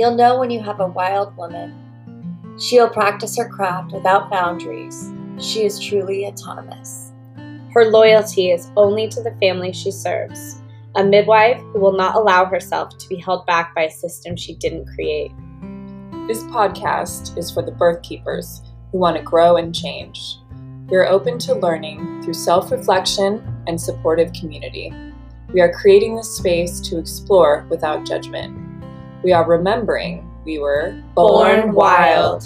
[0.00, 2.56] You'll know when you have a wild woman.
[2.58, 5.12] She'll practice her craft without boundaries.
[5.38, 7.12] She is truly autonomous.
[7.74, 10.62] Her loyalty is only to the family she serves,
[10.96, 14.54] a midwife who will not allow herself to be held back by a system she
[14.54, 15.32] didn't create.
[16.26, 18.62] This podcast is for the birth keepers
[18.92, 20.38] who want to grow and change.
[20.88, 24.94] We are open to learning through self reflection and supportive community.
[25.52, 28.69] We are creating this space to explore without judgment.
[29.22, 32.42] We are remembering we were born wild.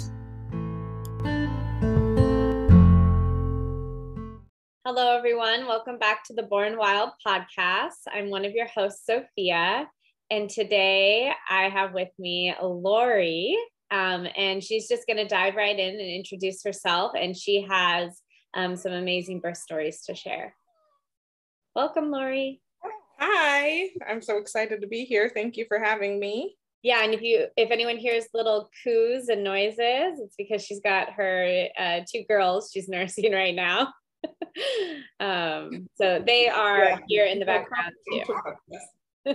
[4.85, 5.67] Hello, everyone.
[5.67, 8.01] Welcome back to the Born Wild podcast.
[8.13, 9.89] I'm one of your hosts, Sophia.
[10.29, 13.55] And today I have with me Lori.
[13.89, 17.13] Um, and she's just going to dive right in and introduce herself.
[17.17, 18.21] And she has
[18.53, 20.53] um, some amazing birth stories to share.
[21.73, 22.59] Welcome, Lori.
[23.17, 25.31] Hi, I'm so excited to be here.
[25.33, 26.57] Thank you for having me.
[26.85, 31.13] Yeah, and if you if anyone hears little coos and noises, it's because she's got
[31.13, 33.91] her uh, two girls she's nursing right now.
[35.19, 36.99] um, so they are yeah.
[37.07, 38.21] here in the background too.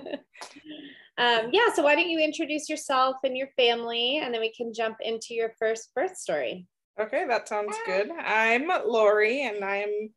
[1.18, 4.72] um, yeah, so why don't you introduce yourself and your family, and then we can
[4.72, 6.68] jump into your first birth story.
[7.00, 8.10] Okay, that sounds good.
[8.16, 10.12] I'm Lori, and I'm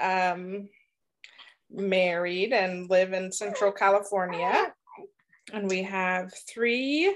[0.00, 0.68] um,
[1.72, 4.72] married and live in Central California.
[5.52, 7.14] And we have three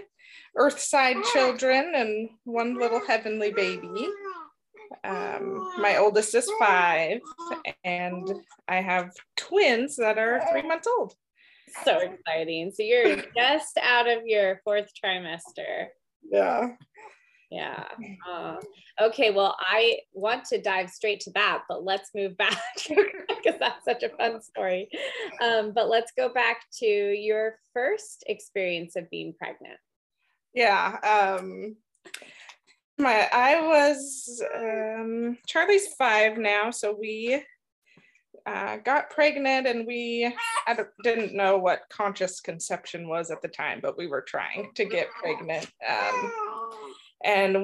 [0.57, 4.09] Earthside children and one little heavenly baby.
[5.05, 7.21] Um, my oldest is five,
[7.85, 8.29] and
[8.69, 11.15] I have twins that are three months old.
[11.85, 12.73] So exciting.
[12.73, 15.89] So you're just out of your fourth trimester.
[16.31, 16.69] Yeah.
[17.51, 17.85] Yeah.
[18.29, 18.57] Uh,
[19.01, 19.31] okay.
[19.31, 24.03] Well, I want to dive straight to that, but let's move back because that's such
[24.03, 24.89] a fun story.
[25.41, 29.79] Um, but let's go back to your first experience of being pregnant.
[30.55, 30.99] Yeah.
[31.39, 31.77] Um,
[32.99, 37.43] my I was um, Charlie's five now, so we
[38.47, 40.33] uh, got pregnant and we
[40.67, 44.85] I didn't know what conscious conception was at the time, but we were trying to
[44.85, 45.71] get pregnant.
[45.87, 46.33] Um,
[47.27, 47.57] and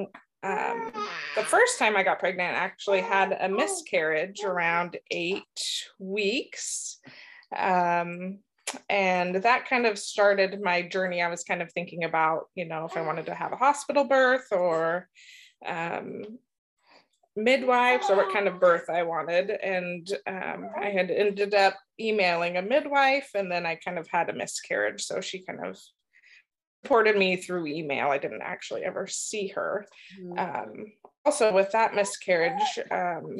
[0.43, 0.91] um,
[1.35, 5.43] the first time I got pregnant, I actually had a miscarriage around eight
[5.99, 6.99] weeks.
[7.55, 8.39] Um,
[8.89, 11.21] and that kind of started my journey.
[11.21, 14.03] I was kind of thinking about, you know, if I wanted to have a hospital
[14.03, 15.07] birth or
[15.65, 16.23] um,
[17.35, 19.49] midwives or what kind of birth I wanted.
[19.49, 24.29] And um, I had ended up emailing a midwife, and then I kind of had
[24.29, 25.03] a miscarriage.
[25.03, 25.79] So she kind of
[26.83, 28.09] supported me through email.
[28.09, 29.85] I didn't actually ever see her.
[30.21, 30.39] Mm-hmm.
[30.39, 30.85] Um,
[31.25, 33.39] also, with that miscarriage, um,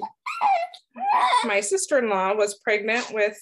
[1.46, 3.38] my sister in law was pregnant with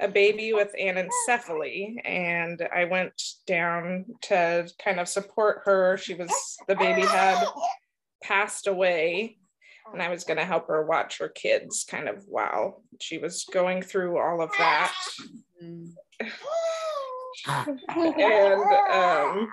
[0.00, 3.12] a baby with anencephaly, and I went
[3.46, 5.96] down to kind of support her.
[5.96, 6.32] She was,
[6.66, 7.44] the baby had
[8.22, 9.36] passed away,
[9.92, 13.44] and I was going to help her watch her kids kind of while she was
[13.44, 14.92] going through all of that.
[17.46, 17.80] And
[18.90, 19.48] um,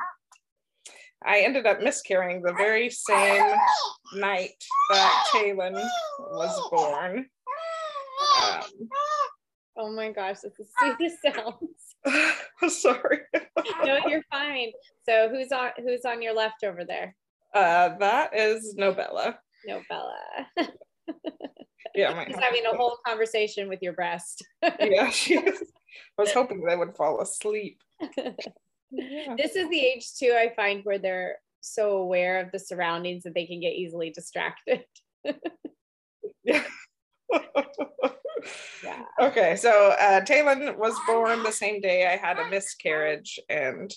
[1.25, 3.55] I ended up miscarrying the very same
[4.15, 5.71] night that Taylor
[6.19, 7.25] was born.
[8.43, 8.61] Um,
[9.77, 11.95] oh my gosh, that's the sweetest sounds.
[12.61, 13.19] I'm sorry.
[13.83, 14.71] no, you're fine.
[15.07, 17.15] So who's on who's on your left over there?
[17.53, 19.35] Uh, that is Nobella.
[19.67, 20.45] Nobella.
[21.93, 24.45] yeah, She's having a whole conversation with your breast.
[24.79, 25.71] yeah, she is.
[26.17, 27.81] I was hoping they would fall asleep.
[28.91, 29.35] yeah.
[29.37, 33.33] This is the age too, I find, where they're so aware of the surroundings that
[33.33, 34.83] they can get easily distracted.
[36.43, 36.63] yeah.
[38.83, 39.01] yeah.
[39.21, 40.21] Okay, so uh,
[40.77, 43.91] was born the same day I had a miscarriage, and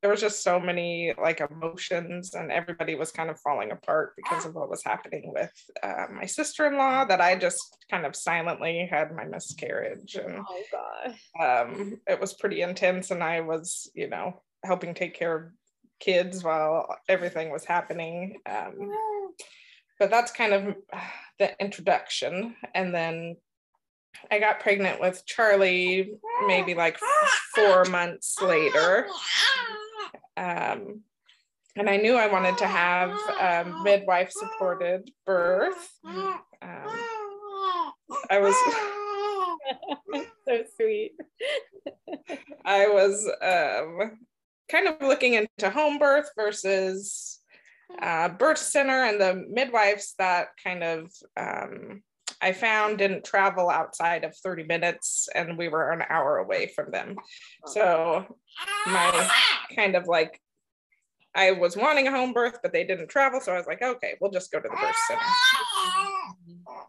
[0.00, 4.46] there was just so many like emotions and everybody was kind of falling apart because
[4.46, 9.14] of what was happening with uh, my sister-in-law that i just kind of silently had
[9.14, 14.40] my miscarriage and oh god um, it was pretty intense and i was you know
[14.64, 15.52] helping take care of
[16.00, 18.92] kids while everything was happening um,
[19.98, 20.74] but that's kind of
[21.38, 23.36] the introduction and then
[24.30, 26.10] I got pregnant with Charlie
[26.46, 26.98] maybe like
[27.54, 29.06] four months later.
[30.38, 31.02] Um,
[31.76, 35.90] and I knew I wanted to have a midwife supported birth.
[36.04, 36.32] Um,
[38.30, 38.54] I was
[40.48, 41.12] so sweet.
[42.64, 44.18] I was um,
[44.70, 47.40] kind of looking into home birth versus
[48.00, 52.02] uh, birth center, and the midwives that kind of um,
[52.40, 56.90] I found didn't travel outside of 30 minutes, and we were an hour away from
[56.90, 57.16] them.
[57.66, 58.36] So
[58.86, 59.30] my
[59.74, 60.40] kind of like
[61.34, 63.40] I was wanting a home birth, but they didn't travel.
[63.40, 65.22] So I was like, okay, we'll just go to the birth center.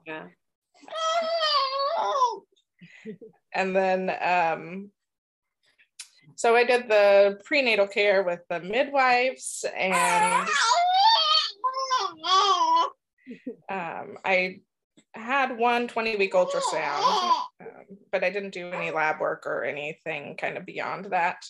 [0.05, 0.27] Yeah.
[3.53, 4.91] and then um,
[6.35, 9.93] so I did the prenatal care with the midwives and
[13.69, 14.61] um, I
[15.13, 17.03] had one 20 week ultrasound,
[17.61, 21.43] um, but I didn't do any lab work or anything kind of beyond that.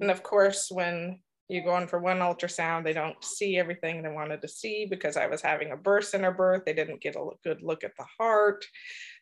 [0.00, 1.20] And of course, when
[1.50, 5.16] you go in for one ultrasound, they don't see everything they wanted to see because
[5.16, 6.62] I was having a birth center birth.
[6.64, 8.64] They didn't get a good look at the heart.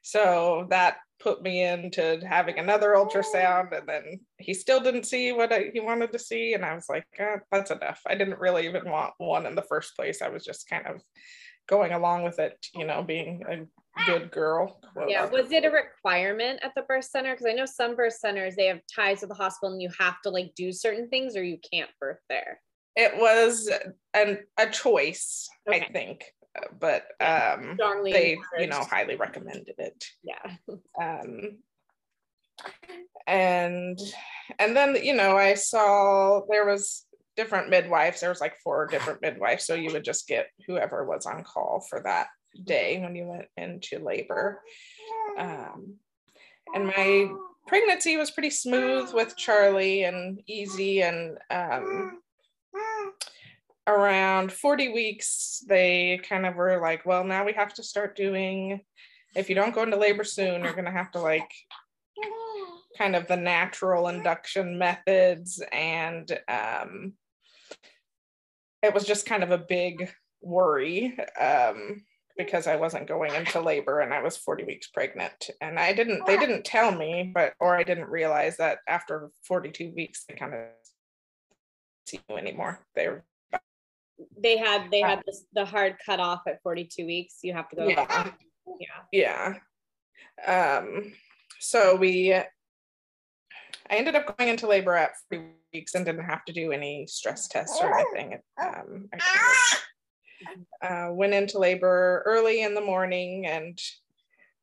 [0.03, 3.77] So that put me into having another ultrasound.
[3.77, 6.53] And then he still didn't see what I, he wanted to see.
[6.53, 8.01] And I was like, ah, that's enough.
[8.07, 10.21] I didn't really even want one in the first place.
[10.21, 11.01] I was just kind of
[11.69, 14.81] going along with it, you know, being a good girl.
[15.07, 15.27] Yeah.
[15.27, 17.33] Was it a requirement at the birth center?
[17.33, 20.21] Because I know some birth centers they have ties with the hospital and you have
[20.23, 22.61] to like do certain things or you can't birth there.
[22.97, 23.71] It was
[24.15, 25.83] an a choice, okay.
[25.83, 26.25] I think.
[26.81, 28.61] But um Strongly they, encouraged.
[28.61, 30.05] you know, highly recommended it.
[30.23, 30.57] Yeah.
[31.01, 31.59] Um
[33.29, 33.99] and
[34.59, 37.05] and then you know I saw there was
[37.39, 38.21] different midwives.
[38.21, 39.65] There was like four different midwives.
[39.65, 42.27] So you would just get whoever was on call for that
[42.65, 44.61] day when you went into labor.
[45.39, 45.95] Um,
[46.75, 47.31] and my
[47.69, 51.03] pregnancy was pretty smooth with Charlie and easy.
[51.03, 52.21] And um,
[53.87, 58.81] around 40 weeks, they kind of were like, well, now we have to start doing,
[59.37, 61.53] if you don't go into labor soon, you're going to have to like
[62.99, 67.13] kind of the natural induction methods and um,
[68.83, 70.11] it was just kind of a big
[70.41, 72.05] worry um,
[72.37, 75.51] because I wasn't going into labor and I was 40 weeks pregnant.
[75.61, 79.93] And I didn't, they didn't tell me, but, or I didn't realize that after 42
[79.95, 80.61] weeks, they kind of
[82.07, 82.79] see you anymore.
[82.95, 83.25] They were,
[84.41, 87.39] they had, they had this, the hard cut off at 42 weeks.
[87.43, 87.89] You have to go.
[87.89, 88.31] Yeah.
[89.13, 89.55] Yeah.
[90.47, 90.81] Yeah.
[90.81, 91.13] Um,
[91.59, 92.47] so we, I
[93.91, 97.49] ended up going into labor at 40 weeks and didn't have to do any stress
[97.49, 98.39] tests or anything.
[98.61, 99.09] Um,
[100.83, 103.79] uh, went into labor early in the morning and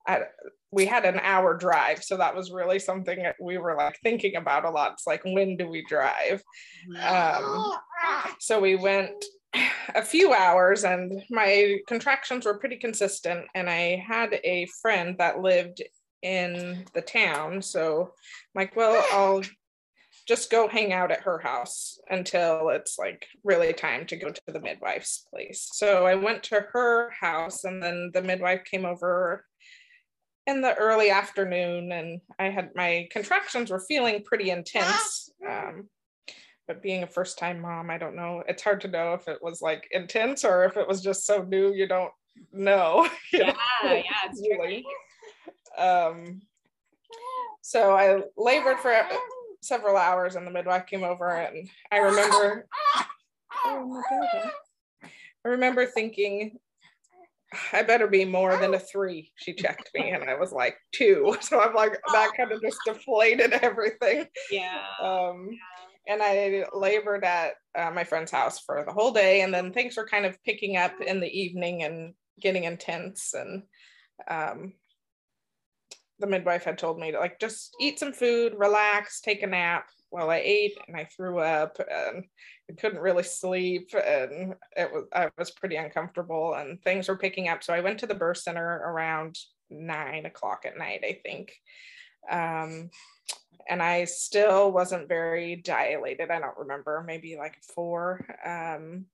[0.08, 0.22] I,
[0.72, 2.04] we had an hour drive.
[2.04, 4.94] So that was really something that we were like thinking about a lot.
[4.94, 6.44] It's like, when do we drive?
[7.02, 7.74] Um,
[8.40, 9.24] so we went
[9.96, 13.46] a few hours and my contractions were pretty consistent.
[13.56, 15.82] And I had a friend that lived
[16.22, 17.62] in the town.
[17.62, 19.42] So I'm like, well, I'll
[20.26, 24.42] just go hang out at her house until it's like really time to go to
[24.48, 25.70] the midwife's place.
[25.74, 29.46] So I went to her house and then the midwife came over
[30.48, 35.32] in the early afternoon and I had my contractions were feeling pretty intense.
[35.48, 35.90] Um,
[36.68, 38.44] but being a first time mom, I don't know.
[38.48, 41.44] It's hard to know if it was like intense or if it was just so
[41.44, 42.12] new you don't
[42.52, 43.08] know.
[43.32, 44.86] Yeah, yeah, it's really.
[45.78, 46.42] Um,
[47.62, 48.92] so I labored for
[49.66, 52.68] several hours and the midwife came over and I remember
[53.66, 54.02] oh
[55.04, 56.58] I remember thinking
[57.72, 59.32] I better be more than a three.
[59.36, 61.38] She checked me and I was like two.
[61.42, 64.26] So I'm like that kind of just deflated everything.
[64.52, 64.82] Yeah.
[65.02, 65.50] Um
[66.08, 69.98] and I labored at uh, my friend's house for the whole day and then things
[69.98, 73.64] were kind of picking up in the evening and getting intense and
[74.30, 74.74] um
[76.20, 79.90] the midwife had told me to like just eat some food, relax, take a nap.
[80.12, 82.24] Well, I ate and I threw up and
[82.70, 87.50] I couldn't really sleep and it was I was pretty uncomfortable and things were picking
[87.50, 87.64] up.
[87.64, 89.38] So I went to the birth center around
[89.70, 91.52] nine o'clock at night, I think.
[92.30, 92.90] Um,
[93.68, 96.30] and I still wasn't very dilated.
[96.30, 98.26] I don't remember, maybe like four.
[98.46, 99.06] Um,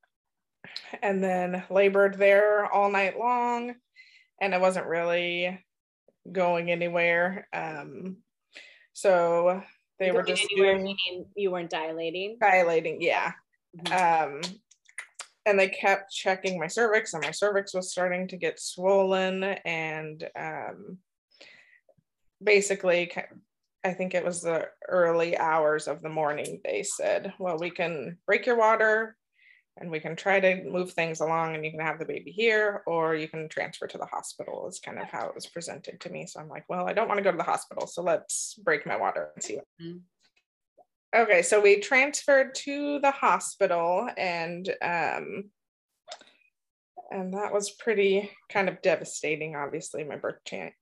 [1.01, 3.75] and then labored there all night long.
[4.39, 5.60] And it wasn't really
[6.29, 7.47] going anywhere.
[7.53, 8.17] Um,
[8.93, 9.61] so
[9.99, 10.95] they going were just doing
[11.35, 12.37] you weren't dilating.
[12.39, 13.33] Dilating, yeah.
[13.77, 14.33] Mm-hmm.
[14.33, 14.41] Um,
[15.45, 19.43] and they kept checking my cervix, and my cervix was starting to get swollen.
[19.43, 20.97] And um,
[22.43, 23.11] basically,
[23.83, 26.61] I think it was the early hours of the morning.
[26.63, 29.15] They said, "Well, we can break your water,
[29.77, 32.83] and we can try to move things along and you can have the baby here
[32.85, 36.09] or you can transfer to the hospital is kind of how it was presented to
[36.09, 36.25] me.
[36.25, 38.85] So i'm like well i don't want to go to the hospital so let's break
[38.85, 41.21] my water and see what mm-hmm.
[41.21, 45.45] okay so we transferred to the hospital and um
[47.11, 50.03] and that was pretty kind of devastating obviously.
[50.03, 50.39] My birth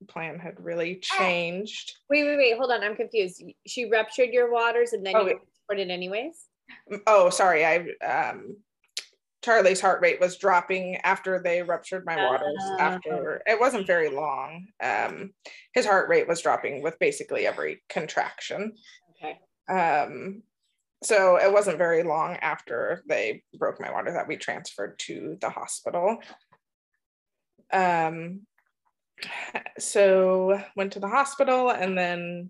[0.08, 1.98] plan had really changed.
[2.10, 3.43] wait wait wait hold on i'm confused.
[3.65, 6.46] She ruptured your waters and then oh, you transported anyways?
[7.08, 7.65] Oh, sorry.
[7.65, 8.58] I um
[9.43, 12.62] Charlie's heart rate was dropping after they ruptured my waters.
[12.72, 14.67] Uh, after it wasn't very long.
[14.81, 15.31] Um,
[15.74, 18.74] his heart rate was dropping with basically every contraction.
[19.12, 19.39] Okay.
[19.74, 20.43] Um,
[21.03, 25.50] so it wasn't very long after they broke my water that we transferred to the
[25.50, 26.17] hospital.
[27.72, 28.41] Um,
[29.77, 32.50] so went to the hospital and then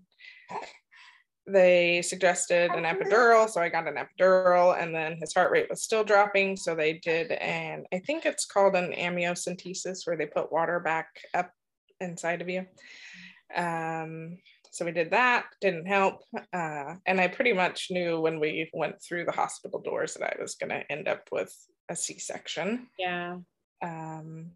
[1.46, 5.82] they suggested an epidural so i got an epidural and then his heart rate was
[5.82, 10.52] still dropping so they did and i think it's called an amniocentesis where they put
[10.52, 11.50] water back up
[12.00, 12.64] inside of you.
[13.54, 14.38] Um,
[14.70, 19.02] so we did that didn't help uh, and i pretty much knew when we went
[19.02, 21.52] through the hospital doors that i was going to end up with
[21.88, 23.38] a c-section Yeah.
[23.82, 24.52] um,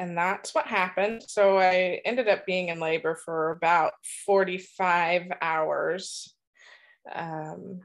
[0.00, 1.22] and that's what happened.
[1.28, 3.92] So I ended up being in labor for about
[4.24, 6.34] 45 hours.
[7.14, 7.80] Um,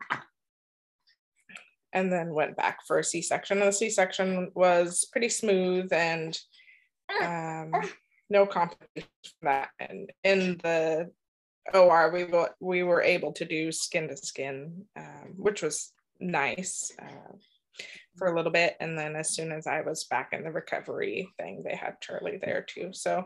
[1.91, 3.57] and then went back for a C section.
[3.57, 6.39] And the C section was pretty smooth and
[7.21, 7.73] um,
[8.29, 9.69] no complications from that.
[9.79, 11.11] And in the
[11.73, 12.27] OR, we,
[12.61, 15.91] we were able to do skin to skin, um, which was
[16.21, 16.93] nice.
[16.97, 17.35] Uh,
[18.17, 18.75] for a little bit.
[18.79, 22.39] And then as soon as I was back in the recovery thing, they had Charlie
[22.41, 22.89] there too.
[22.93, 23.25] So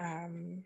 [0.00, 0.64] um,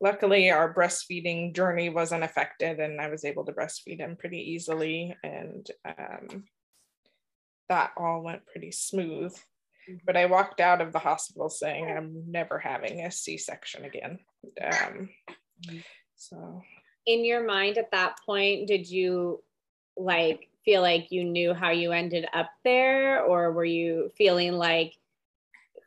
[0.00, 5.14] luckily our breastfeeding journey wasn't affected and I was able to breastfeed him pretty easily.
[5.22, 6.44] And um,
[7.68, 9.34] that all went pretty smooth.
[10.04, 14.18] But I walked out of the hospital saying I'm never having a C-section again.
[14.62, 15.08] Um,
[16.16, 16.62] so
[17.06, 19.42] In your mind at that point, did you
[19.96, 24.94] like feel like you knew how you ended up there, or were you feeling like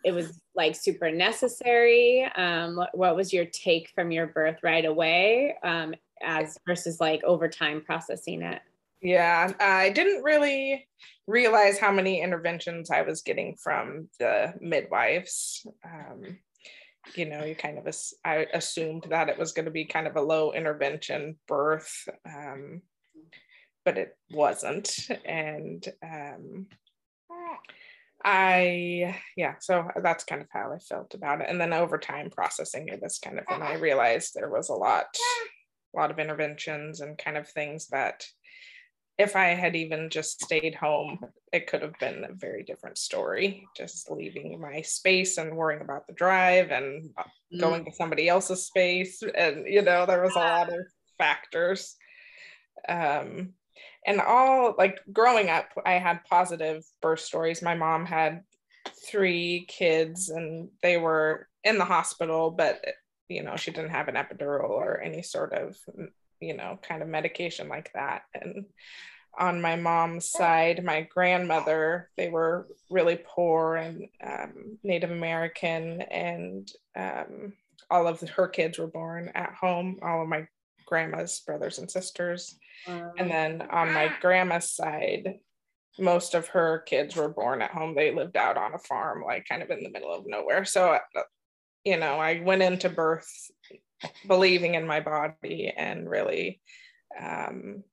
[0.04, 2.24] it was like super necessary?
[2.36, 7.24] Um, what, what was your take from your birth right away, um, as versus like
[7.24, 8.62] over time processing it?
[9.02, 10.88] Yeah, I didn't really
[11.28, 15.66] realize how many interventions I was getting from the midwives.
[15.84, 16.40] Um,
[17.16, 20.16] you know, you kind of I assumed that it was going to be kind of
[20.16, 22.82] a low intervention birth, um,
[23.86, 24.96] but it wasn't.
[25.26, 26.68] And um,
[28.24, 31.48] I, yeah, so that's kind of how I felt about it.
[31.50, 34.74] And then over time processing it, is kind of when I realized there was a
[34.74, 35.08] lot,
[35.96, 38.26] a lot of interventions and kind of things that
[39.20, 41.20] if I had even just stayed home,
[41.52, 43.68] it could have been a very different story.
[43.78, 47.12] Just leaving my space and worrying about the drive and
[47.60, 49.22] going to somebody else's space.
[49.22, 50.80] And, you know, there was a lot of
[51.20, 51.96] factors.
[52.90, 53.54] Um,
[54.06, 57.62] and all like growing up, I had positive birth stories.
[57.62, 58.44] My mom had
[59.10, 62.84] three kids and they were in the hospital, but,
[63.30, 65.78] you know, she didn't have an epidural or any sort of
[66.44, 68.24] you know, kind of medication like that.
[68.34, 68.66] And
[69.38, 76.72] on my mom's side, my grandmother, they were really poor and um, Native American, and
[76.96, 77.54] um,
[77.90, 80.48] all of her kids were born at home, all of my
[80.86, 82.56] grandma's brothers and sisters.
[82.88, 85.40] And then on my grandma's side,
[86.00, 87.96] most of her kids were born at home.
[87.96, 90.66] They lived out on a farm, like kind of in the middle of nowhere.
[90.66, 91.00] So, uh,
[91.84, 93.30] you know, I went into birth
[94.28, 96.62] believing in my body and really
[97.20, 97.84] um,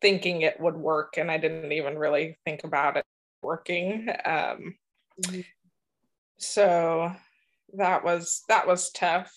[0.00, 3.04] thinking it would work and i didn't even really think about it
[3.42, 4.76] working um,
[5.20, 5.44] Mhm.
[6.38, 7.12] so
[7.74, 9.32] that was that was tough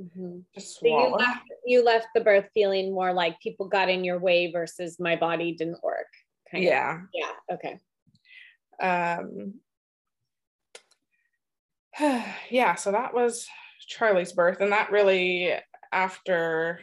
[0.00, 0.44] Mhm.
[0.54, 4.18] to So you left, you left the birth feeling more like people got in your
[4.18, 6.06] way versus my body didn't work.
[6.50, 6.68] kind of.
[6.70, 7.32] yeah Yeah.
[7.50, 7.80] Okay.
[8.80, 9.54] um
[12.50, 13.48] yeah so that was
[13.88, 15.54] charlie's birth and that really
[15.92, 16.80] after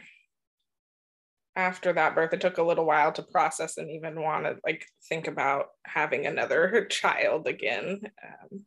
[1.56, 4.84] after that birth it took a little while to process and even want to like
[5.08, 8.64] think about having another child again um,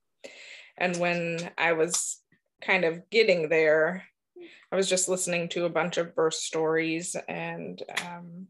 [0.78, 2.22] and when i was
[2.62, 4.04] kind of getting there
[4.72, 8.48] i was just listening to a bunch of birth stories and um,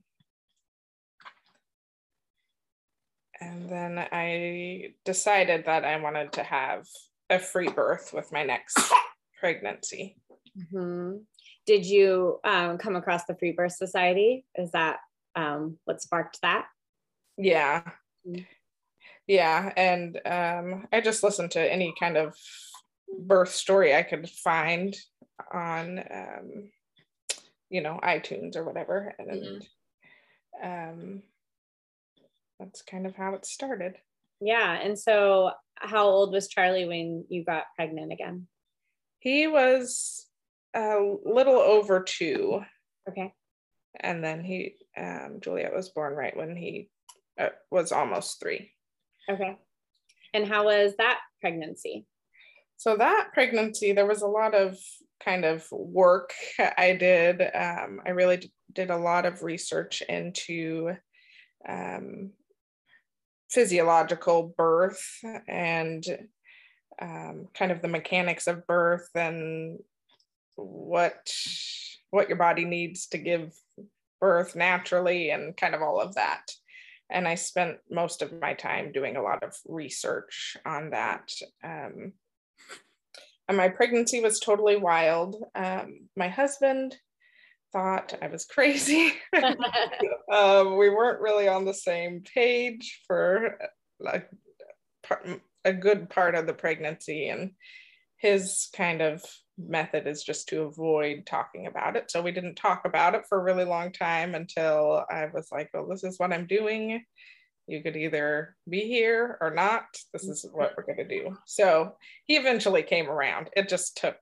[3.39, 6.85] and then i decided that i wanted to have
[7.29, 8.79] a free birth with my next
[9.39, 10.15] pregnancy
[10.57, 11.23] Mhm.
[11.65, 14.45] Did you um, come across the Free Birth Society?
[14.55, 14.99] Is that
[15.35, 16.65] um, what sparked that?
[17.37, 17.83] Yeah.
[18.27, 18.45] Mm.
[19.27, 19.71] Yeah.
[19.75, 22.35] And um, I just listened to any kind of
[23.19, 24.95] birth story I could find
[25.51, 26.71] on, um,
[27.69, 29.13] you know, iTunes or whatever.
[29.19, 29.67] And
[30.61, 31.23] um,
[32.59, 33.95] that's kind of how it started.
[34.39, 34.79] Yeah.
[34.81, 38.47] And so, how old was Charlie when you got pregnant again?
[39.19, 40.25] He was
[40.75, 42.63] a little over two.
[43.09, 43.33] Okay.
[44.01, 46.89] and then he um, Juliet was born right when he
[47.39, 48.71] uh, was almost three.
[49.29, 49.57] Okay.
[50.33, 52.05] And how was that pregnancy?
[52.77, 54.77] So that pregnancy, there was a lot of
[55.23, 57.41] kind of work I did.
[57.41, 60.93] Um, I really d- did a lot of research into
[61.67, 62.31] um,
[63.49, 65.03] physiological birth
[65.47, 66.05] and
[67.01, 69.79] um, kind of the mechanics of birth and
[70.55, 71.31] what
[72.09, 73.53] what your body needs to give
[74.19, 76.51] birth naturally and kind of all of that
[77.11, 81.29] and i spent most of my time doing a lot of research on that
[81.63, 82.11] um,
[83.55, 85.35] my pregnancy was totally wild.
[85.55, 86.97] Um, my husband
[87.73, 89.13] thought i was crazy.
[90.31, 93.57] Um, we weren't really on the same page for
[93.97, 94.29] like
[95.63, 97.29] a good part of the pregnancy.
[97.29, 97.51] And
[98.17, 99.23] his kind of
[99.57, 102.11] method is just to avoid talking about it.
[102.11, 105.69] So we didn't talk about it for a really long time until i was like
[105.73, 107.03] well this is what i'm doing
[107.67, 109.85] you could either be here or not.
[110.13, 111.37] This is what we're going to do.
[111.45, 111.95] So
[112.25, 113.49] he eventually came around.
[113.55, 114.17] It just took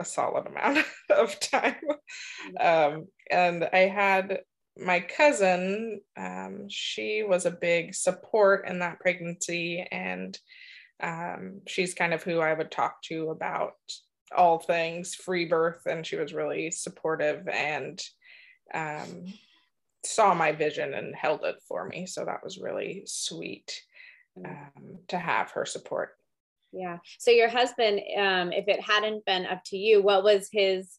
[0.00, 1.76] a solid amount of time.
[2.60, 4.40] Um, and i had
[4.78, 10.38] my cousin um, she was a big support in that pregnancy and
[11.00, 13.74] um, she's kind of who I would talk to about
[14.36, 18.02] all things free birth, and she was really supportive and
[18.74, 19.32] um,
[20.06, 22.06] saw my vision and held it for me.
[22.06, 23.82] So that was really sweet
[24.38, 24.46] mm.
[24.46, 26.10] um, to have her support.
[26.72, 26.98] Yeah.
[27.18, 30.98] So your husband, um, if it hadn't been up to you, what was his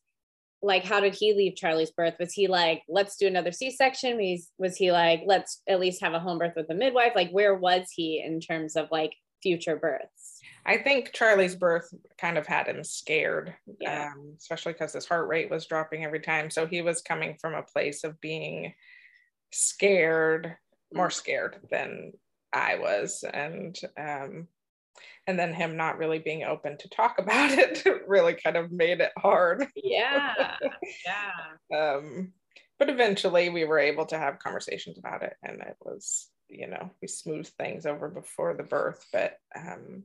[0.61, 0.83] like?
[0.83, 2.15] How did he leave Charlie's birth?
[2.19, 4.17] Was he like, let's do another C-section?
[4.17, 7.13] Was was he like, let's at least have a home birth with a midwife?
[7.15, 10.41] Like, where was he in terms of like future births.
[10.65, 14.11] I think Charlie's birth kind of had him scared, yeah.
[14.13, 16.49] um, especially because his heart rate was dropping every time.
[16.49, 18.73] So he was coming from a place of being
[19.51, 20.55] scared,
[20.93, 22.13] more scared than
[22.53, 24.47] I was, and um,
[25.27, 29.01] and then him not really being open to talk about it really kind of made
[29.01, 29.67] it hard.
[29.75, 30.55] Yeah,
[31.05, 31.77] yeah.
[31.77, 32.33] um,
[32.79, 36.91] but eventually, we were able to have conversations about it, and it was you know
[37.01, 40.03] we smoothed things over before the birth but um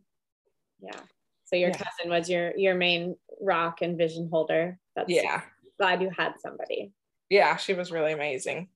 [0.81, 1.01] yeah.
[1.45, 1.77] So your yeah.
[1.77, 4.79] cousin was your your main rock and vision holder.
[4.97, 5.43] That's yeah.
[5.79, 6.93] glad you had somebody.
[7.31, 8.69] Yeah she was really amazing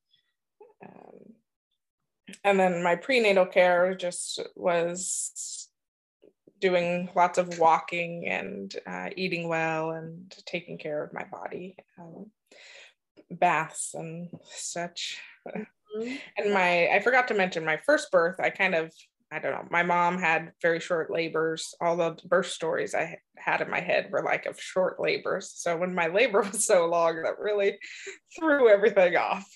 [0.87, 1.35] um,
[2.45, 5.69] and then my prenatal care just was
[6.61, 12.31] doing lots of walking and uh, eating well and taking care of my body um,
[13.31, 15.21] baths and such
[15.97, 16.15] Mm-hmm.
[16.39, 18.93] And my, I forgot to mention my first birth, I kind of,
[19.33, 21.75] I don't know, my mom had very short labors.
[21.81, 25.53] All the birth stories I had in my head were like of short labors.
[25.55, 27.79] So when my labor was so long, that really
[28.39, 29.49] threw everything off.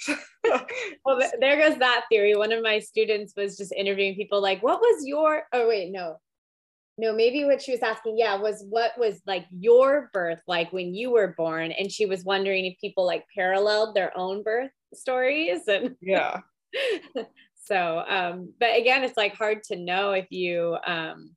[1.04, 2.34] well, there goes that theory.
[2.34, 6.16] One of my students was just interviewing people like, what was your, oh, wait, no,
[6.98, 10.94] no, maybe what she was asking, yeah, was what was like your birth like when
[10.94, 11.70] you were born?
[11.72, 16.40] And she was wondering if people like paralleled their own birth stories and yeah
[17.60, 21.30] so um but again it's like hard to know if you um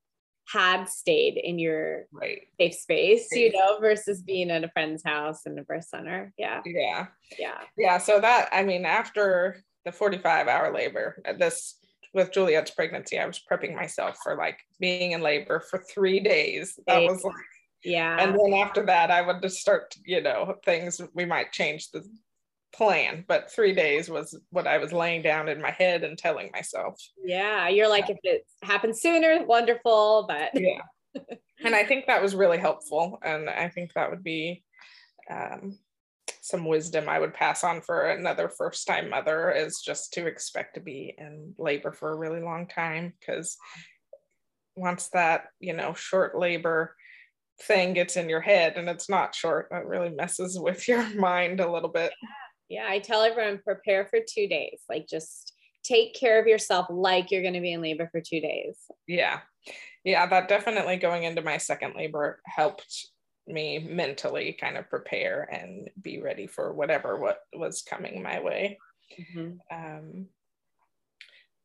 [0.47, 2.41] had stayed in your right.
[2.59, 6.33] safe space you know versus being at a friend's house in a birth center.
[6.37, 6.61] Yeah.
[6.65, 7.07] Yeah.
[7.39, 7.59] Yeah.
[7.77, 11.77] Yeah so that i mean after the 45 hour labor uh, this
[12.13, 16.79] with Juliet's pregnancy, I was prepping myself for like being in labor for three days.
[16.85, 17.33] That was like,
[17.83, 18.17] yeah.
[18.19, 22.03] And then after that, I would just start, you know, things we might change the
[22.73, 26.49] plan, but three days was what I was laying down in my head and telling
[26.51, 26.99] myself.
[27.23, 30.81] Yeah, you're like, if it happens sooner, wonderful, but yeah.
[31.63, 33.19] and I think that was really helpful.
[33.23, 34.63] And I think that would be
[35.29, 35.77] um,
[36.41, 40.75] some wisdom I would pass on for another first time mother is just to expect
[40.75, 43.55] to be in labor for a really long time because
[44.75, 46.95] once that, you know, short labor
[47.61, 51.59] thing gets in your head and it's not short, that really messes with your mind
[51.59, 52.11] a little bit.
[52.73, 54.81] Yeah I tell everyone prepare for two days.
[54.89, 58.39] Like just take care of yourself like you're going to be in labor for two
[58.39, 58.77] days.
[59.07, 59.41] Yeah.
[60.03, 63.07] Yeah, that definitely going into my second labor helped
[63.47, 68.79] me mentally kind of prepare and be ready for whatever what was coming my way.
[69.19, 69.51] Mm-hmm.
[69.71, 70.27] Um,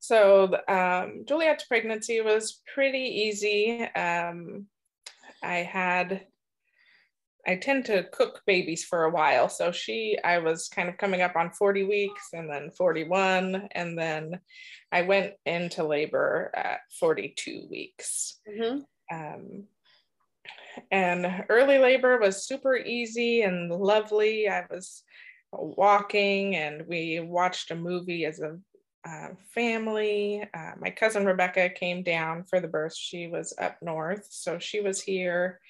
[0.00, 3.82] so um, Juliet's pregnancy was pretty easy.
[3.82, 4.66] Um,
[5.42, 6.26] I had
[7.48, 9.48] I tend to cook babies for a while.
[9.48, 13.70] So she, I was kind of coming up on 40 weeks and then 41.
[13.72, 14.38] And then
[14.92, 18.38] I went into labor at 42 weeks.
[18.46, 18.80] Mm-hmm.
[19.16, 19.64] Um,
[20.90, 24.46] and early labor was super easy and lovely.
[24.46, 25.02] I was
[25.50, 28.58] walking and we watched a movie as a
[29.08, 30.46] uh, family.
[30.52, 32.94] Uh, my cousin Rebecca came down for the birth.
[32.94, 35.60] She was up north, so she was here.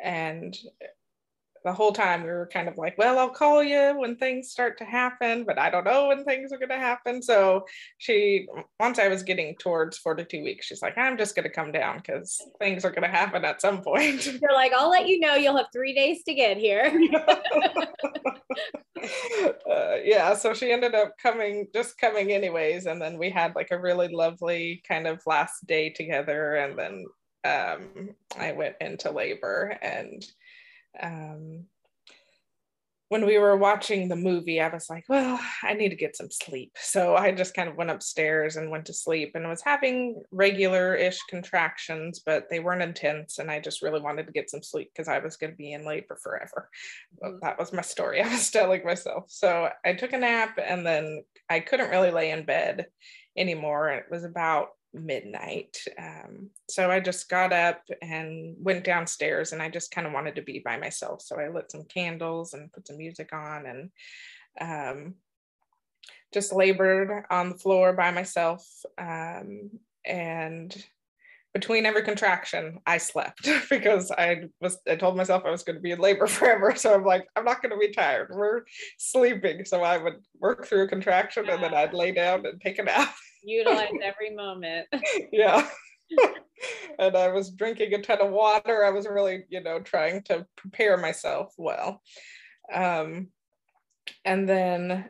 [0.00, 0.56] And
[1.64, 4.78] the whole time we were kind of like, well, I'll call you when things start
[4.78, 7.22] to happen, but I don't know when things are going to happen.
[7.22, 7.64] So
[7.98, 8.46] she,
[8.78, 11.98] once I was getting towards 42 weeks, she's like, I'm just going to come down
[11.98, 14.26] because things are going to happen at some point.
[14.40, 15.34] You're like, I'll let you know.
[15.34, 16.84] You'll have three days to get here.
[19.70, 20.34] uh, yeah.
[20.34, 22.86] So she ended up coming, just coming anyways.
[22.86, 26.54] And then we had like a really lovely kind of last day together.
[26.56, 27.04] And then
[27.44, 30.24] um, I went into labor and
[31.00, 31.66] um,
[33.08, 36.30] when we were watching the movie, I was like, well, I need to get some
[36.30, 36.72] sleep.
[36.78, 40.94] So I just kind of went upstairs and went to sleep and was having regular
[40.94, 43.38] ish contractions, but they weren't intense.
[43.38, 45.72] And I just really wanted to get some sleep because I was going to be
[45.72, 46.68] in labor forever.
[47.24, 47.38] Mm-hmm.
[47.42, 49.24] That was my story I was telling myself.
[49.28, 52.86] So I took a nap and then I couldn't really lay in bed
[53.38, 53.88] anymore.
[53.90, 55.78] It was about midnight.
[55.98, 60.36] Um, so I just got up and went downstairs and I just kind of wanted
[60.36, 61.22] to be by myself.
[61.22, 63.90] So I lit some candles and put some music on and
[64.60, 65.14] um,
[66.32, 68.66] just labored on the floor by myself.
[68.96, 69.70] Um,
[70.04, 70.74] and
[71.54, 75.82] between every contraction, I slept because I was I told myself I was going to
[75.82, 76.74] be in labor forever.
[76.76, 78.28] So I'm like, I'm not going to be tired.
[78.30, 78.62] We're
[78.98, 79.64] sleeping.
[79.64, 82.82] So I would work through a contraction and then I'd lay down and take a
[82.82, 83.14] nap.
[83.44, 84.88] Utilize every moment.
[85.32, 85.66] yeah.
[86.98, 88.84] and I was drinking a ton of water.
[88.84, 92.02] I was really, you know, trying to prepare myself well.
[92.72, 93.28] Um,
[94.24, 95.08] and then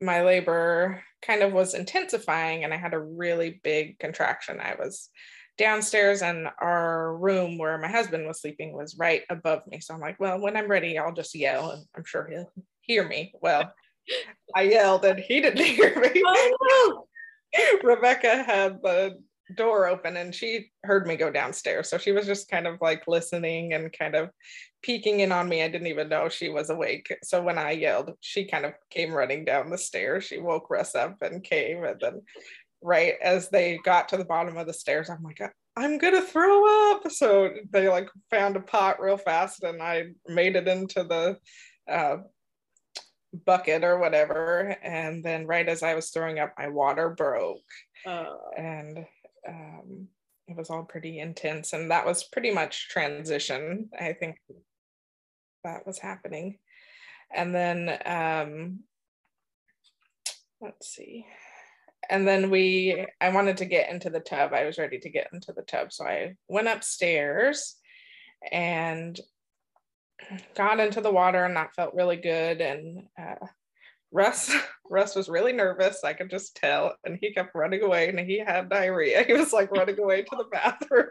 [0.00, 4.60] my labor kind of was intensifying, and I had a really big contraction.
[4.60, 5.10] I was
[5.58, 9.80] downstairs, and our room where my husband was sleeping was right above me.
[9.80, 13.06] So I'm like, well, when I'm ready, I'll just yell, and I'm sure he'll hear
[13.06, 13.32] me.
[13.42, 13.72] Well,
[14.54, 16.22] I yelled, and he didn't hear me.
[16.24, 17.06] Oh,
[17.54, 17.82] no.
[17.82, 19.18] Rebecca had the
[19.54, 21.88] door open and she heard me go downstairs.
[21.88, 24.30] So she was just kind of like listening and kind of
[24.82, 25.62] peeking in on me.
[25.62, 27.16] I didn't even know she was awake.
[27.22, 30.24] So when I yelled, she kind of came running down the stairs.
[30.24, 31.84] She woke Russ up and came.
[31.84, 32.22] And then,
[32.82, 35.40] right as they got to the bottom of the stairs, I'm like,
[35.76, 37.10] I'm gonna throw up.
[37.10, 41.38] So they like found a pot real fast and I made it into the
[41.90, 42.18] uh,
[43.46, 44.76] bucket or whatever.
[44.82, 47.62] And then right as I was throwing up, my water broke.
[48.06, 48.38] Oh.
[48.56, 49.06] And
[49.46, 50.08] um,
[50.48, 51.72] it was all pretty intense.
[51.72, 53.90] And that was pretty much transition.
[53.98, 54.36] I think
[55.64, 56.58] that was happening.
[57.32, 58.80] And then um,
[60.60, 61.26] let's see.
[62.08, 64.52] And then we, I wanted to get into the tub.
[64.52, 65.92] I was ready to get into the tub.
[65.92, 67.76] So I went upstairs
[68.52, 69.18] and
[70.54, 72.60] got into the water and that felt really good.
[72.60, 73.46] And uh,
[74.12, 74.54] Russ,
[74.90, 76.04] Russ was really nervous.
[76.04, 76.94] I could just tell.
[77.04, 79.22] And he kept running away and he had diarrhea.
[79.26, 81.10] He was like running away to the bathroom.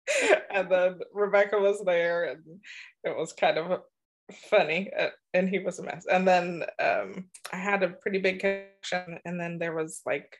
[0.50, 2.42] and then Rebecca was there and
[3.04, 3.80] it was kind of
[4.32, 6.06] funny uh, and he was a mess.
[6.10, 10.36] And then um, I had a pretty big connection and then there was like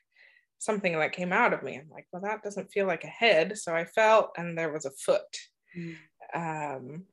[0.59, 1.77] something that came out of me.
[1.77, 3.59] I'm like, well, that doesn't feel like a head.
[3.59, 5.37] So I felt and there was a foot.
[5.77, 5.97] Mm.
[6.35, 7.05] Um,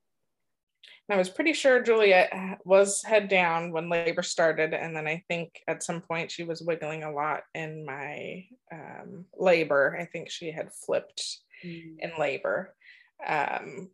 [1.07, 4.73] and I was pretty sure Juliet was head down when labor started.
[4.73, 9.25] And then I think at some point she was wiggling a lot in my um,
[9.37, 9.95] labor.
[9.99, 11.23] I think she had flipped
[11.63, 11.95] mm.
[11.99, 12.73] in labor.
[13.25, 13.91] Um,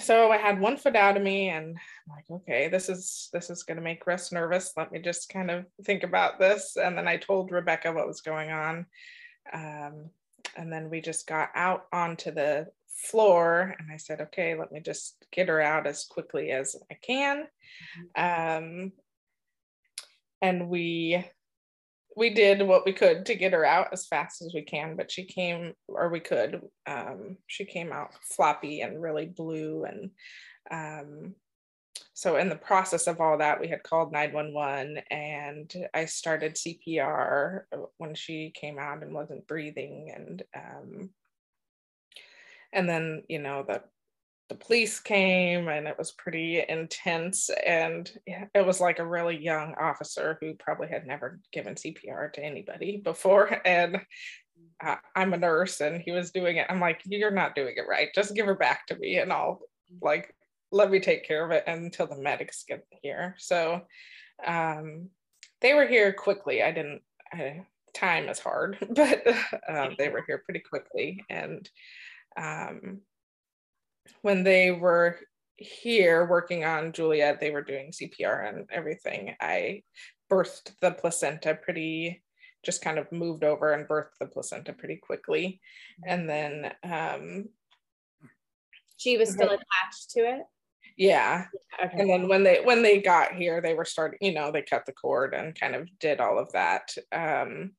[0.00, 3.50] so I had one foot out of me and I'm like, okay, this is this
[3.50, 4.72] is gonna make Russ nervous.
[4.76, 6.76] Let me just kind of think about this.
[6.76, 8.86] And then I told Rebecca what was going on.
[9.52, 10.10] Um,
[10.56, 14.80] and then we just got out onto the floor and I said, okay, let me
[14.80, 17.46] just get her out as quickly as I can.
[18.16, 18.64] Mm-hmm.
[18.84, 18.92] Um,
[20.40, 21.24] and we
[22.16, 25.10] we did what we could to get her out as fast as we can, but
[25.10, 29.84] she came, or we could, um, she came out floppy and really blue.
[29.84, 30.10] And
[30.70, 31.34] um,
[32.12, 37.62] so, in the process of all that, we had called 911 and I started CPR
[37.98, 40.12] when she came out and wasn't breathing.
[40.14, 41.10] And um,
[42.72, 43.82] and then you know the
[44.48, 49.74] the police came and it was pretty intense and it was like a really young
[49.80, 54.00] officer who probably had never given cpr to anybody before and
[54.84, 56.66] uh, i'm a nurse and he was doing it.
[56.68, 58.08] I'm like you're not doing it right.
[58.14, 59.60] Just give her back to me and i'll
[60.00, 60.34] like
[60.72, 63.36] let me take care of it until the medics get here.
[63.38, 63.82] So
[64.44, 65.08] um,
[65.60, 66.62] they were here quickly.
[66.64, 67.02] I didn't
[67.32, 69.24] I, time is hard but
[69.68, 71.68] um, they were here pretty quickly and
[72.36, 73.00] um,
[74.22, 75.18] when they were
[75.56, 79.34] here working on Juliet, they were doing CPR and everything.
[79.40, 79.82] I
[80.30, 82.22] birthed the placenta pretty,
[82.64, 85.60] just kind of moved over and birthed the placenta pretty quickly.
[86.06, 87.48] And then, um,
[88.96, 90.42] she was still attached to it.
[90.96, 91.46] yeah.
[91.82, 91.96] Okay.
[91.98, 94.86] And then when they when they got here, they were starting, you know, they cut
[94.86, 96.94] the cord and kind of did all of that.
[97.12, 97.72] Um,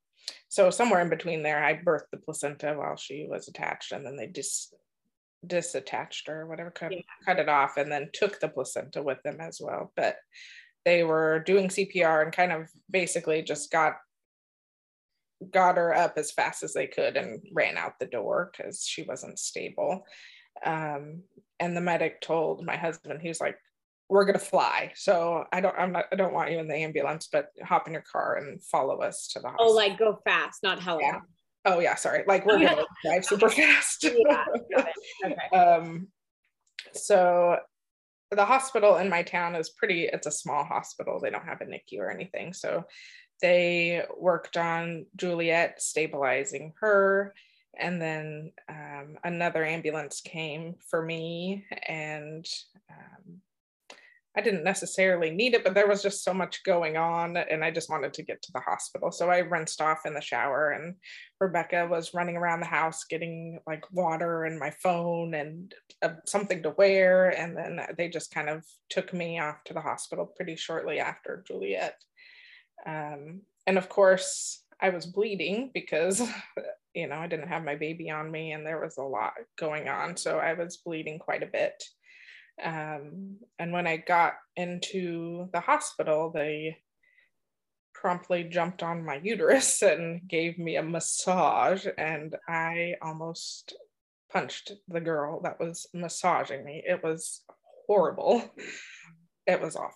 [0.49, 4.15] so somewhere in between there, I birthed the placenta while she was attached, and then
[4.17, 4.73] they just
[5.47, 7.01] disattached her, or whatever, cut, Yeah.
[7.25, 9.91] cut it off, and then took the placenta with them as well.
[9.95, 10.17] But
[10.85, 13.97] they were doing CPR and kind of basically just got
[15.51, 19.03] got her up as fast as they could and ran out the door because she
[19.03, 20.05] wasn't stable.
[20.63, 21.23] Um,
[21.59, 23.57] and the medic told my husband, he was like,
[24.09, 27.27] "We're gonna fly, so I don't, I'm not, I don't want you in the ambulance,
[27.31, 30.63] but hop in your car and follow us to the hospital." oh, like go fast,
[30.63, 31.27] not helicopter.
[31.65, 32.23] Oh yeah, sorry.
[32.27, 34.03] Like we're gonna drive super fast.
[34.03, 34.45] Yeah.
[35.25, 35.57] Okay.
[35.57, 36.07] um,
[36.93, 37.57] so
[38.31, 40.05] the hospital in my town is pretty.
[40.05, 41.19] It's a small hospital.
[41.19, 42.53] They don't have a NICU or anything.
[42.53, 42.83] So
[43.41, 47.33] they worked on Juliet stabilizing her,
[47.77, 52.45] and then um, another ambulance came for me, and
[52.89, 53.41] um,
[54.37, 57.71] I didn't necessarily need it, but there was just so much going on, and I
[57.71, 59.11] just wanted to get to the hospital.
[59.11, 60.95] So I rinsed off in the shower, and
[61.39, 66.63] Rebecca was running around the house getting like water and my phone and uh, something
[66.63, 67.29] to wear.
[67.29, 71.43] And then they just kind of took me off to the hospital pretty shortly after
[71.47, 71.95] Juliet.
[72.85, 76.21] Um, and of course, I was bleeding because,
[76.93, 79.87] you know, I didn't have my baby on me and there was a lot going
[79.87, 80.17] on.
[80.17, 81.81] So I was bleeding quite a bit.
[82.63, 86.77] Um, and when I got into the hospital, they
[87.93, 93.73] promptly jumped on my uterus and gave me a massage and i almost
[94.31, 96.83] punched the girl that was massaging me.
[96.85, 97.41] It was
[97.87, 98.43] horrible.
[99.47, 99.93] It was awful.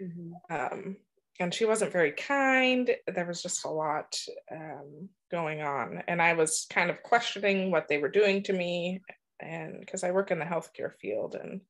[0.00, 0.30] Mhm.
[0.48, 0.96] um,
[1.38, 2.90] and she wasn't very kind.
[3.06, 4.18] There was just a lot
[4.50, 6.02] um, going on.
[6.08, 9.02] And i was kind of questioning what they were doing to me
[9.40, 11.60] and because i work in the healthcare field and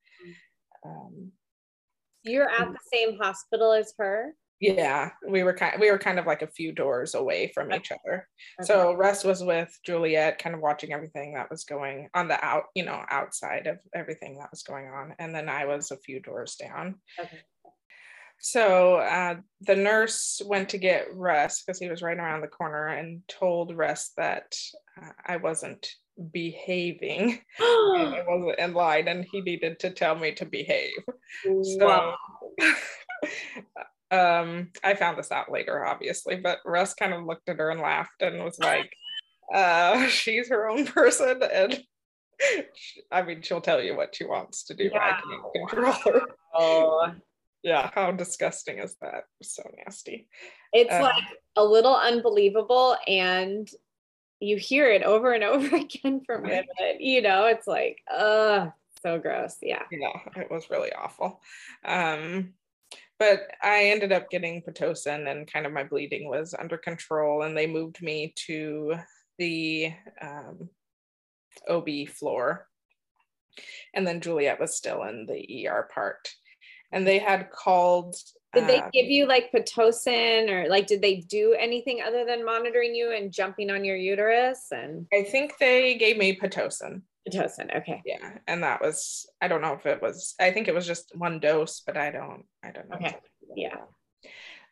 [0.85, 1.33] um,
[2.23, 4.35] You're at the same hospital as her.
[4.61, 7.93] yeah we were kind we were kind of like a few doors away from each
[7.93, 8.27] other
[8.61, 8.67] Okay.
[8.67, 12.65] so russ was with juliet kind of watching everything that was going on the out
[12.75, 16.19] you know outside of everything that was going on and then i was a few
[16.21, 17.39] doors down Okay.
[18.41, 22.89] so uh, the nurse went to get russ because he was right around the corner
[22.89, 24.57] and told russ that
[25.01, 25.87] uh, i wasn't
[26.33, 27.41] behaving.
[27.59, 30.93] And I wasn't in line and he needed to tell me to behave.
[31.45, 32.17] So Wow.
[34.11, 37.81] um i found this out later obviously but russ kind of looked at her and
[37.81, 38.91] laughed and was like
[39.55, 41.79] uh she's her own person and
[42.75, 45.21] she- i mean she'll tell you what she wants to do but i Yeah.
[45.21, 46.23] can't control her.
[46.55, 47.13] Oh,
[47.63, 49.25] yeah how disgusting is that?
[49.43, 50.27] So nasty.
[50.73, 51.25] It's Uh, like
[51.57, 53.69] a little unbelievable, and
[54.41, 56.67] you hear it over and over again from Right.
[56.79, 57.01] women.
[57.01, 58.69] You know, it's like, uh,
[59.03, 59.57] so gross.
[59.63, 59.85] Yeah.
[59.93, 61.41] yeah it was really awful
[61.85, 62.53] um
[63.19, 67.57] but i ended up getting pitocin and kind of my bleeding was under control and
[67.57, 68.97] they moved me to
[69.39, 70.69] the um,
[71.71, 72.67] ob floor
[73.95, 76.29] and then juliet was still in the er part
[76.93, 78.17] and they had called
[78.55, 82.45] Did they um, give you like pitocin or like did they do anything other than
[82.45, 87.75] monitoring you and jumping on your uterus and i think they gave me pitocin pitocin?
[87.77, 88.03] Okay.
[88.05, 91.13] yeah and that was i don't know if it was i think it was just
[91.17, 93.17] one dose but i don't i don't know Okay,
[93.55, 93.77] yeah.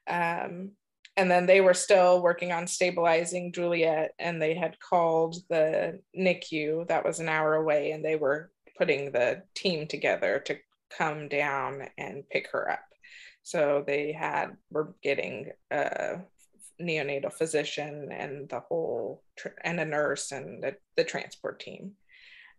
[0.08, 0.70] um
[1.18, 6.86] and then they were still working on stabilizing juliet and they had called the nicu
[6.88, 10.56] that was an hour away and they were putting the team together to
[10.96, 12.84] come down and pick her up
[13.42, 16.18] so they had were getting a
[16.80, 19.22] neonatal physician and the whole
[19.62, 21.92] and a nurse and the, the transport team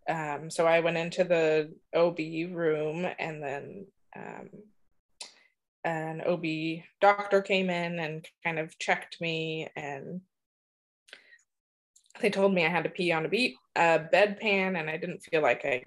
[0.10, 2.18] um, so I went into the OB
[2.56, 4.50] room and then um,
[5.84, 6.46] an OB
[7.02, 10.22] doctor came in and kind of checked me and
[12.22, 15.24] they told me I had to pee on a, be- a bedpan and I didn't
[15.24, 15.84] feel like I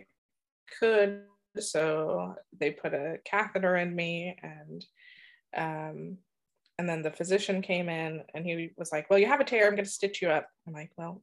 [0.78, 1.22] could.
[1.58, 4.84] So they put a catheter in me and
[5.56, 6.18] um,
[6.78, 9.66] and then the physician came in and he was like, well, you have a tear.
[9.66, 10.48] I'm going to stitch you up.
[10.66, 11.22] I'm like, well,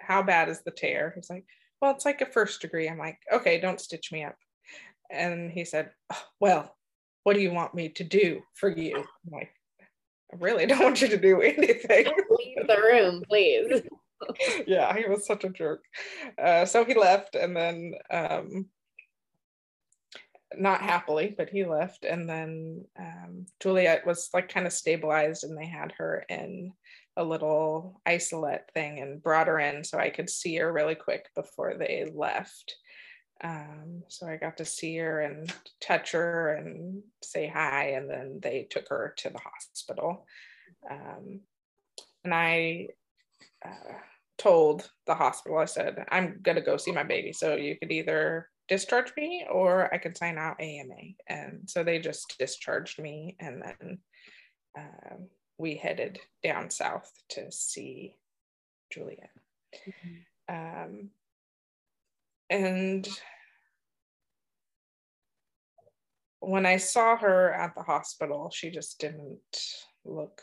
[0.00, 1.12] how bad is the tear?
[1.14, 1.44] He's like,
[1.80, 2.88] well, it's like a first degree.
[2.88, 4.34] I'm like, okay, don't stitch me up.
[5.10, 6.76] And he said, "Oh, well,
[7.22, 8.96] what do you want me to do for you?
[8.96, 9.50] I'm like,
[10.32, 12.06] I really don't want you to do anything.
[12.30, 13.82] Leave the room, please.
[14.66, 15.84] yeah, he was such a jerk.
[16.42, 18.66] Uh, so he left, and then um,
[20.54, 22.04] not happily, but he left.
[22.04, 26.72] And then um, Juliet was like kind of stabilized, and they had her in
[27.16, 31.28] a little isolette thing and brought her in so I could see her really quick
[31.34, 32.76] before they left.
[33.42, 38.40] Um, so I got to see her and touch her and say hi, and then
[38.42, 40.26] they took her to the hospital.
[40.90, 41.40] Um,
[42.24, 42.88] and I
[43.64, 43.94] uh,
[44.38, 47.32] told the hospital, I said, I'm gonna go see my baby.
[47.32, 50.94] So you could either discharge me or I could sign out AMA.
[51.28, 53.98] And so they just discharged me and then
[54.76, 58.16] um, we headed down south to see
[58.92, 59.30] Juliet.
[59.88, 60.54] Mm-hmm.
[60.54, 61.10] Um,
[62.50, 63.08] and
[66.40, 69.40] when I saw her at the hospital, she just didn't
[70.04, 70.42] look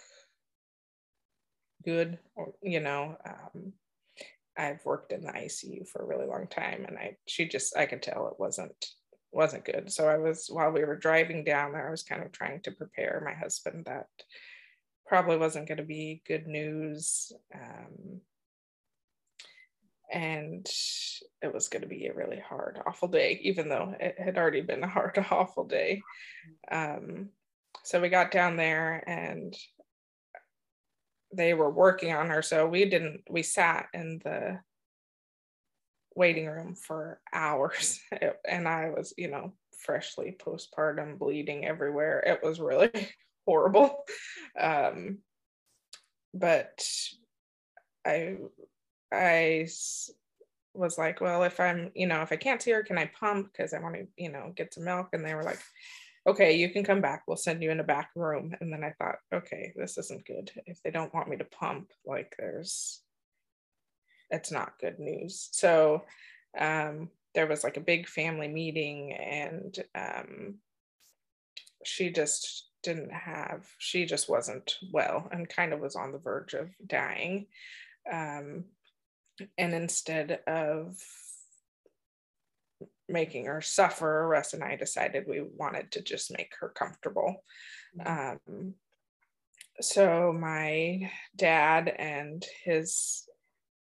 [1.86, 3.73] good or, you know, um,
[4.57, 7.85] I've worked in the ICU for a really long time and I she just I
[7.85, 8.85] could tell it wasn't
[9.31, 9.91] wasn't good.
[9.91, 12.71] So I was while we were driving down there, I was kind of trying to
[12.71, 14.07] prepare my husband that
[15.07, 17.31] probably wasn't going to be good news.
[17.53, 18.21] Um,
[20.11, 20.67] and
[21.41, 24.61] it was going to be a really hard, awful day, even though it had already
[24.61, 26.01] been a hard, awful day.
[26.71, 27.29] Um,
[27.83, 29.55] so we got down there and
[31.33, 32.41] they were working on her.
[32.41, 34.59] So we didn't, we sat in the
[36.15, 37.99] waiting room for hours.
[38.47, 42.23] and I was, you know, freshly postpartum, bleeding everywhere.
[42.25, 42.91] It was really
[43.45, 44.03] horrible.
[44.59, 45.19] Um,
[46.33, 46.85] but
[48.05, 48.37] I,
[49.11, 49.67] I
[50.73, 53.51] was like, well, if I'm, you know, if I can't see her, can I pump?
[53.51, 55.09] Because I want to, you know, get some milk.
[55.13, 55.59] And they were like,
[56.25, 57.23] okay, you can come back.
[57.27, 58.55] We'll send you in a back room.
[58.59, 60.51] And then I thought, okay, this isn't good.
[60.65, 63.01] If they don't want me to pump, like there's,
[64.29, 65.49] it's not good news.
[65.51, 66.03] So
[66.57, 70.55] um, there was like a big family meeting and um,
[71.83, 76.53] she just didn't have, she just wasn't well and kind of was on the verge
[76.53, 77.47] of dying.
[78.12, 78.65] Um,
[79.57, 80.95] and instead of
[83.09, 87.43] making her suffer, Russ and I decided we wanted to just make her comfortable.
[87.97, 88.49] Mm-hmm.
[88.51, 88.73] Um,
[89.81, 93.27] so my dad and his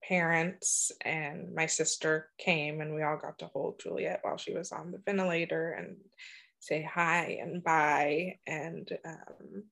[0.09, 4.73] parents and my sister came and we all got to hold Juliet while she was
[4.73, 5.97] on the ventilator and
[6.61, 9.65] say hi and bye and um,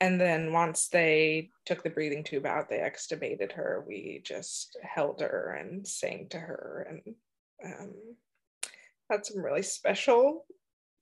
[0.00, 5.20] and then once they took the breathing tube out they extubated her we just held
[5.20, 7.14] her and sang to her and
[7.64, 7.94] um,
[9.10, 10.44] had some really special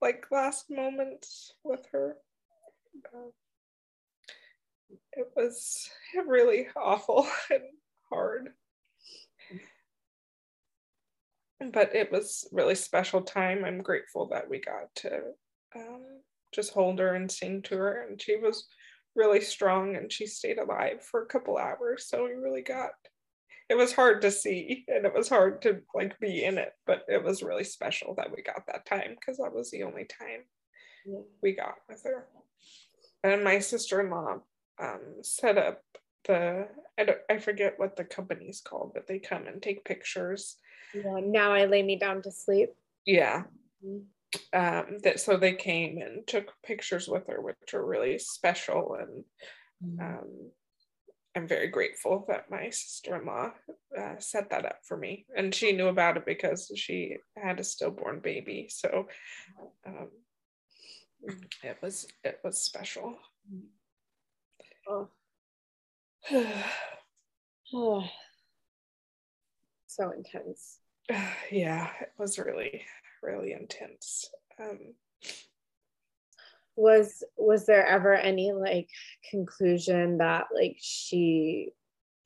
[0.00, 2.16] like last moments with her.
[3.14, 3.30] Uh,
[5.14, 5.88] it was
[6.26, 7.62] really awful and
[8.10, 8.50] hard.
[11.72, 13.64] But it was really special time.
[13.64, 15.20] I'm grateful that we got to
[15.74, 16.02] um,
[16.54, 18.06] just hold her and sing to her.
[18.06, 18.66] And she was
[19.14, 22.06] really strong and she stayed alive for a couple hours.
[22.08, 22.90] So we really got
[23.68, 27.04] it was hard to see and it was hard to like be in it but
[27.08, 30.42] it was really special that we got that time because that was the only time
[31.06, 31.20] yeah.
[31.42, 32.26] we got with her
[33.22, 34.36] and my sister-in-law
[34.82, 35.82] um, set up
[36.26, 36.66] the
[36.98, 40.56] I, don't, I forget what the company's called but they come and take pictures
[40.94, 42.70] yeah now i lay me down to sleep
[43.06, 43.44] yeah
[43.84, 44.58] mm-hmm.
[44.58, 49.24] um, that so they came and took pictures with her which are really special and
[49.84, 50.00] mm-hmm.
[50.00, 50.50] um,
[51.36, 53.50] I'm very grateful that my sister-in-law
[53.98, 57.64] uh, set that up for me, and she knew about it because she had a
[57.64, 58.68] stillborn baby.
[58.70, 59.08] So
[59.86, 60.10] um,
[61.62, 63.16] it was it was special.
[64.88, 65.08] Oh.
[67.74, 68.04] oh.
[69.86, 70.78] So intense.
[71.50, 72.82] Yeah, it was really
[73.22, 74.28] really intense.
[74.60, 74.94] Um,
[76.76, 78.88] was was there ever any like
[79.30, 81.70] conclusion that like she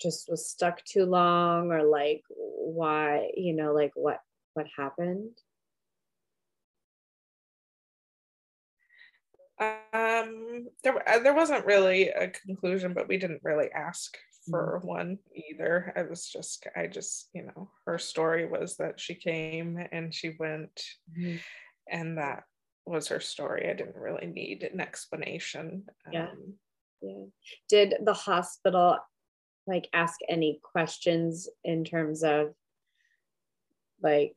[0.01, 4.20] just was stuck too long or like why you know like what
[4.55, 5.30] what happened
[9.61, 14.16] um there uh, there wasn't really a conclusion but we didn't really ask
[14.49, 14.86] for mm-hmm.
[14.86, 15.18] one
[15.51, 20.14] either i was just i just you know her story was that she came and
[20.14, 20.80] she went
[21.18, 21.36] mm-hmm.
[21.90, 22.44] and that
[22.89, 23.68] was her story.
[23.68, 25.84] I didn't really need an explanation.
[26.12, 26.28] Yeah.
[26.28, 26.55] Um,
[27.01, 27.24] yeah.
[27.68, 28.99] Did the hospital
[29.66, 32.55] like ask any questions in terms of
[34.03, 34.34] like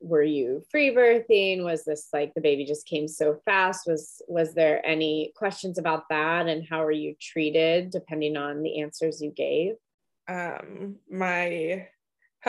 [0.00, 4.54] were you free birthing was this like the baby just came so fast was was
[4.54, 9.32] there any questions about that and how were you treated depending on the answers you
[9.32, 9.74] gave
[10.28, 11.84] um my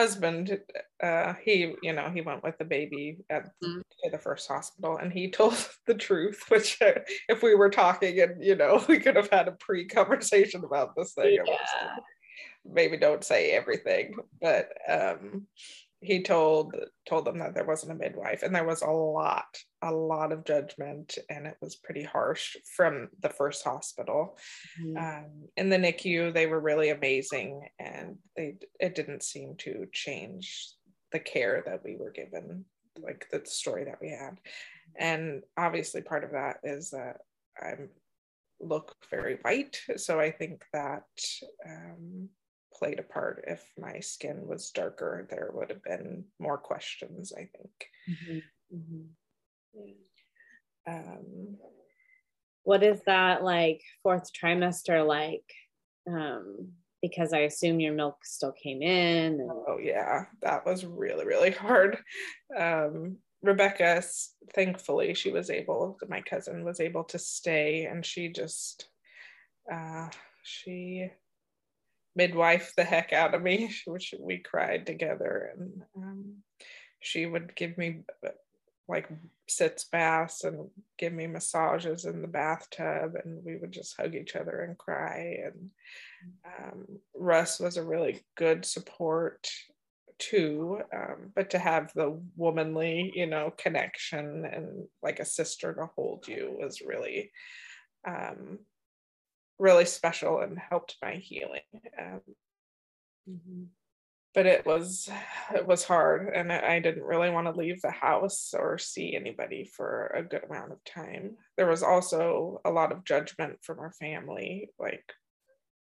[0.00, 0.58] husband,
[1.02, 3.82] uh, he, you know, he went with the baby at Mhm.
[4.02, 5.54] to the first hospital and he told
[5.86, 9.48] the truth, which uh, if we were talking and, you know, we could have had
[9.48, 11.34] a pre-conversation about this thing.
[11.34, 11.96] Yeah.
[12.64, 15.46] Maybe don't say everything, but um,
[16.02, 16.74] he told
[17.08, 20.44] told them that there wasn't a midwife and there was a lot, a lot of
[20.44, 24.38] judgment and it was pretty harsh from the first hospital
[24.78, 25.10] Mhm.
[25.24, 30.74] um, in the NICU, they were really amazing, and they it didn't seem to change
[31.12, 32.64] the care that we were given,
[32.98, 34.38] like the story that we had,
[34.96, 37.18] and obviously part of that is that
[37.60, 37.74] I
[38.60, 41.04] look very white, so I think that
[41.66, 42.30] um,
[42.80, 43.44] played a part.
[43.46, 47.32] If my skin was darker, there would have been more questions.
[47.32, 47.88] I think.
[48.08, 48.42] Mhm.
[48.74, 49.08] Mhm.
[49.74, 49.94] Yeah.
[50.86, 51.58] Um,
[52.64, 55.48] What is that like fourth trimester like?
[56.06, 56.72] Um,
[57.02, 59.40] because I assume your milk still came in.
[59.40, 61.98] And, Oh yeah, that was really really hard.
[62.56, 64.02] Um, Rebecca,
[64.54, 65.98] thankfully, she was able.
[66.08, 68.90] My cousin was able to stay, and she just,
[69.72, 70.10] uh,
[70.42, 71.10] she
[72.20, 73.72] midwife the heck out of me.
[73.86, 76.34] Which we cried together, and um,
[77.00, 78.02] she would give me
[78.88, 79.08] like
[79.48, 80.68] sitz baths and
[80.98, 85.38] give me massages in the bathtub, and we would just hug each other and cry.
[85.46, 85.70] And
[86.44, 89.48] um, Russ was a really good support
[90.18, 95.86] too um, but to have the womanly you know connection and like a sister to
[95.96, 97.32] hold you was really
[98.06, 98.58] um,
[99.60, 101.60] really special and helped my healing
[101.98, 102.22] um,
[103.28, 103.68] Mhm.
[104.34, 105.08] but it was
[105.54, 109.14] it was hard and I, I didn't really want to leave the house or see
[109.14, 113.78] anybody for a good amount of time there was also a lot of judgment from
[113.78, 115.04] our family like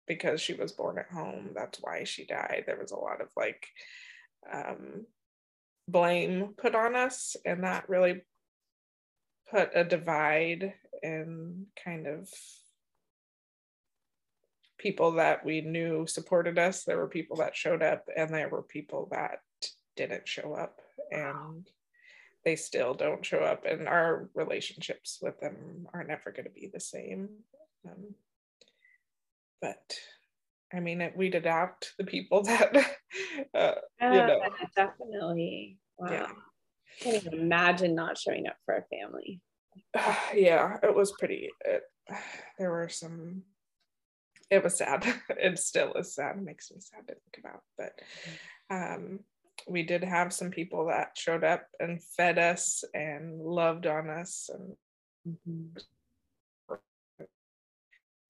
[0.07, 3.29] because she was born at home that's why she died there was a lot of
[3.37, 3.69] like
[4.51, 5.05] um,
[5.87, 8.23] blame put on us and that really
[9.51, 12.29] put a divide and kind of
[14.79, 18.63] people that we knew supported us there were people that showed up and there were
[18.63, 19.41] people that
[19.97, 21.69] didn't show up and
[22.45, 26.71] they still don't show up and our relationships with them are never going to be
[26.73, 27.29] the same
[27.87, 28.15] um,
[29.61, 29.95] but
[30.73, 32.77] i mean it, we'd adapt the people that
[33.55, 34.41] uh, Yeah, know.
[34.77, 35.79] definitely.
[35.99, 36.13] Wow.
[36.13, 36.27] Yeah.
[36.27, 39.41] I can't even imagine not showing up for a family.
[40.35, 41.83] yeah it was pretty it,
[42.59, 43.43] there were some
[44.51, 45.05] it was sad.
[45.31, 46.37] It still is sad.
[46.37, 47.93] It makes me sad to think about but
[48.71, 49.21] um
[49.67, 54.49] we did have some people that showed up and fed us and loved on us
[54.53, 54.77] and
[55.27, 55.83] Mhm.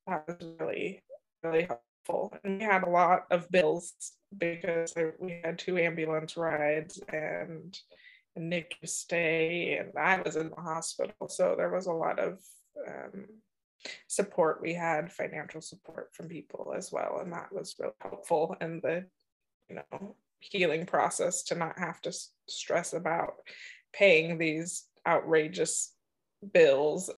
[0.06, 1.02] that was really
[1.42, 2.32] really helpful.
[2.42, 3.92] And we had a lot of bills
[4.36, 7.78] because we had two ambulance rides and
[8.36, 11.28] a NICU stay and I was in the hospital.
[11.28, 12.40] So there was a lot of
[12.88, 13.26] um,
[14.06, 18.80] support we had financial support from people as well and that was really helpful in
[18.80, 19.04] the
[19.68, 22.12] you know healing process to not have to
[22.46, 23.34] stress about
[23.92, 25.92] paying these outrageous
[26.52, 27.10] bills.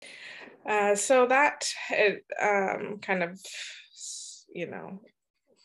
[0.68, 3.40] Uh, so that it um, kind of
[4.54, 5.00] you know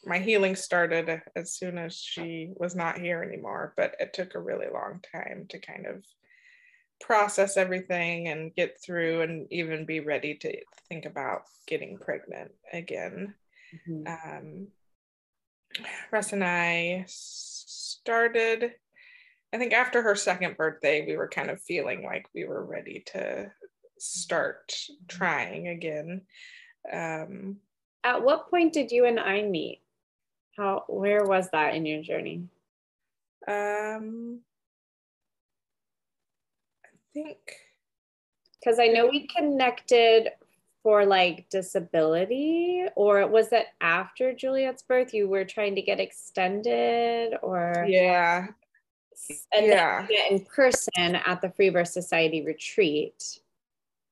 [0.05, 4.40] my healing started as soon as she was not here anymore but it took a
[4.40, 6.05] really long time to kind of
[7.01, 10.57] process everything and get through and even be ready to
[10.88, 13.34] think about getting pregnant again
[13.88, 14.07] Mhm.
[14.07, 14.68] um,
[16.12, 18.74] Russ and I started,
[19.53, 23.01] I think after her second birthday, we were kind of feeling like we were ready
[23.07, 23.51] to
[23.99, 24.72] start
[25.09, 26.22] trying again.
[26.92, 27.61] Um,
[28.05, 29.82] At what point did you and I meet?
[30.57, 32.49] How where was that in your journey?
[33.49, 34.40] um,
[37.14, 37.38] think,
[38.60, 40.30] Because I know we connected
[40.82, 45.14] for like disability, or was it after Juliet's birth?
[45.14, 48.48] You were trying to get extended, or yeah,
[49.52, 50.06] and yeah.
[50.30, 53.40] in person at the Free Birth Society retreat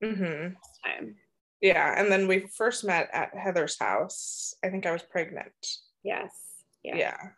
[0.03, 0.55] mm-hmm.
[0.85, 1.17] time.
[1.61, 1.95] Yeah.
[1.97, 4.55] And then we first met at Heather's house.
[4.65, 5.79] I think I was pregnant.
[6.03, 6.35] Yes.
[6.83, 6.97] Yeah.
[6.97, 7.29] Yeah.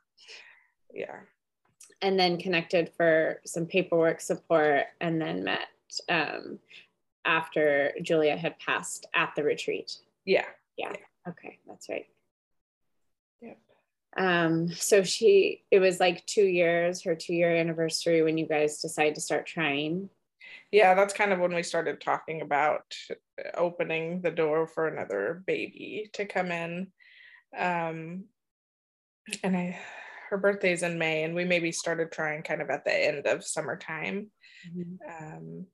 [0.93, 1.21] Yeah.
[2.05, 5.69] And then connected for some paperwork support, and then met
[6.11, 6.59] um,
[7.25, 9.97] after Julia had passed at the retreat.
[10.27, 10.45] Yeah.
[10.77, 10.93] Yeah.
[11.27, 12.05] Okay, that's right.
[13.41, 13.59] Yep.
[14.19, 18.83] Um, so she, it was like two years, her two year anniversary when you guys
[18.83, 20.11] decided to start trying.
[20.71, 22.95] yeah that's kind of when we started talking about
[23.55, 26.89] opening the door for another baby to come in
[27.57, 28.25] um
[29.43, 29.79] and i
[30.35, 33.45] her birthday's in May, and we maybe started trying kind of at the end of
[33.45, 34.33] summertime.
[34.69, 35.25] Mm-hmm.
[35.25, 35.67] Um,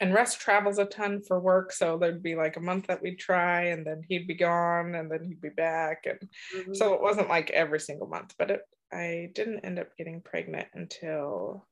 [0.00, 3.18] and Russ travels a ton for work, so there'd be like a month that we'd
[3.18, 6.20] try, and then he'd be gone, and then he'd be back, and
[6.56, 6.74] mm-hmm.
[6.74, 8.34] so it wasn't like every single month.
[8.38, 8.60] But it,
[8.92, 11.66] I didn't end up getting pregnant until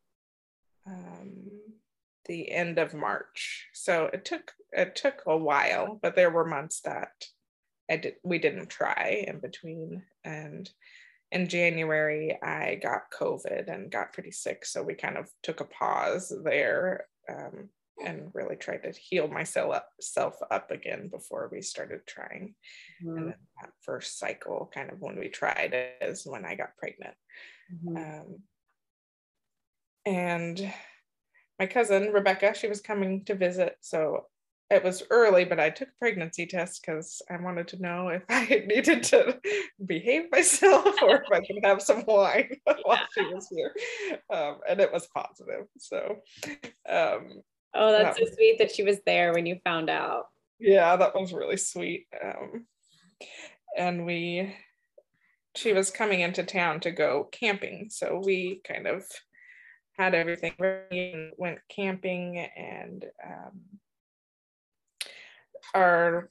[0.84, 1.48] um,
[2.26, 3.68] the end of March.
[3.72, 7.12] So it took it took a while, but there were months that
[7.88, 10.02] I did we didn't try in between.
[10.24, 10.68] And
[11.32, 15.64] in January, I got COVID and got pretty sick, so we kind of took a
[15.64, 17.70] pause there um,
[18.04, 22.54] and really tried to heal myself up, self up again before we started trying.
[23.02, 23.16] Mm-hmm.
[23.16, 27.14] And then that first cycle, kind of when we tried, is when I got pregnant.
[27.74, 27.96] Mm-hmm.
[27.96, 28.36] Um,
[30.04, 30.72] and
[31.58, 34.26] my cousin Rebecca, she was coming to visit, so
[34.72, 38.22] it was early, but I took a pregnancy test because I wanted to know if
[38.28, 39.38] I needed to
[39.84, 43.74] behave myself or if I could have some wine while she was here.
[44.30, 45.66] Um, and it was positive.
[45.78, 46.16] So,
[46.88, 47.42] um,
[47.74, 50.28] oh, that's so sweet that she was there when you found out.
[50.58, 52.06] Yeah, that was really sweet.
[52.24, 52.64] Um,
[53.76, 54.56] and we,
[55.54, 57.88] she was coming into town to go camping.
[57.90, 59.04] So we kind of
[59.98, 63.60] had everything ready and went camping and um,
[65.74, 66.28] our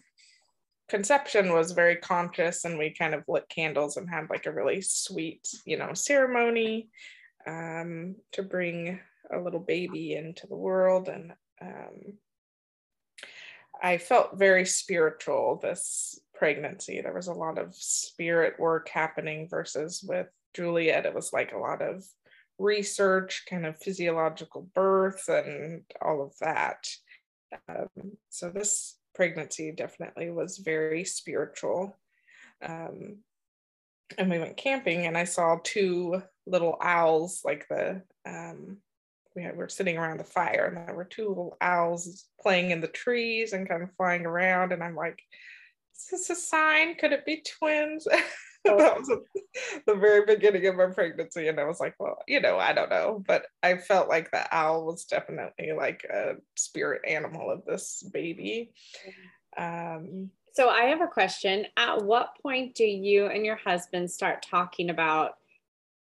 [0.90, 4.82] conception was very conscious and we kind of lit candles and had like a really
[4.82, 6.90] sweet you know ceremony
[7.48, 9.00] um, to bring
[9.32, 11.08] a little baby into the world.
[11.08, 12.18] And um,
[13.82, 17.02] i felt very spiritual this pregnancy.
[17.02, 21.06] There was a lot of spirit work happening versus with juliet.
[21.06, 22.04] It was like a lot of
[22.58, 26.88] research kind of physiological birth and all of that.
[27.68, 31.96] Um, so this pregnancy definitely was very spiritual.
[32.66, 33.18] Um,
[34.18, 38.78] and we went camping, and I saw two little owls, like the um,
[39.36, 42.82] we had, were sitting around the fire, and there were two little owls playing in
[42.82, 44.72] the trees and kind of flying around.
[44.72, 45.22] And I'm like,
[45.96, 46.96] is this a sign?
[46.96, 48.08] Could it be twins?
[48.66, 49.12] that was
[49.88, 51.48] the very beginning of my pregnancy.
[51.48, 53.24] And I was like, well, you know, I don't know.
[53.26, 58.72] But I felt like the owl was definitely like a spirit animal of this baby.
[59.58, 61.66] Um, so I have a question.
[61.78, 65.36] At what point do you and your husband start talking about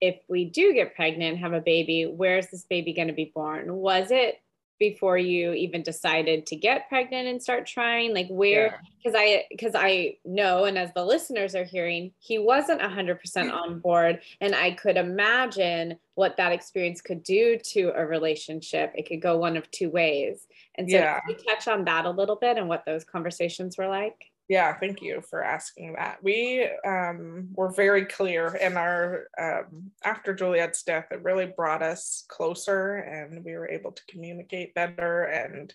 [0.01, 3.73] if we do get pregnant, have a baby, where's this baby going to be born?
[3.75, 4.41] Was it
[4.81, 8.15] before you even decided to get pregnant and start trying?
[8.15, 9.37] Like where because yeah.
[9.37, 13.51] i because i know and as the listeners are hearing he wasn't 100% mm.
[13.51, 18.93] on board and i could imagine what that experience could do to a relationship.
[18.95, 20.45] It could go one of two ways.
[20.75, 21.19] And so yeah.
[21.21, 24.77] can you touch on that a little bit and what those conversations were like yeah,
[24.77, 26.21] thank you for asking that.
[26.21, 32.25] We um, were very clear in our, um, after Juliet's death, it really brought us
[32.27, 35.23] closer and we were able to communicate better.
[35.23, 35.73] And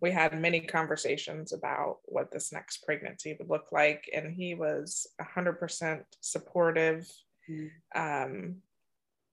[0.00, 4.08] we had many conversations about what this next pregnancy would look like.
[4.14, 7.06] And he was 100% supportive.
[7.50, 7.70] Mm.
[7.94, 8.56] Um,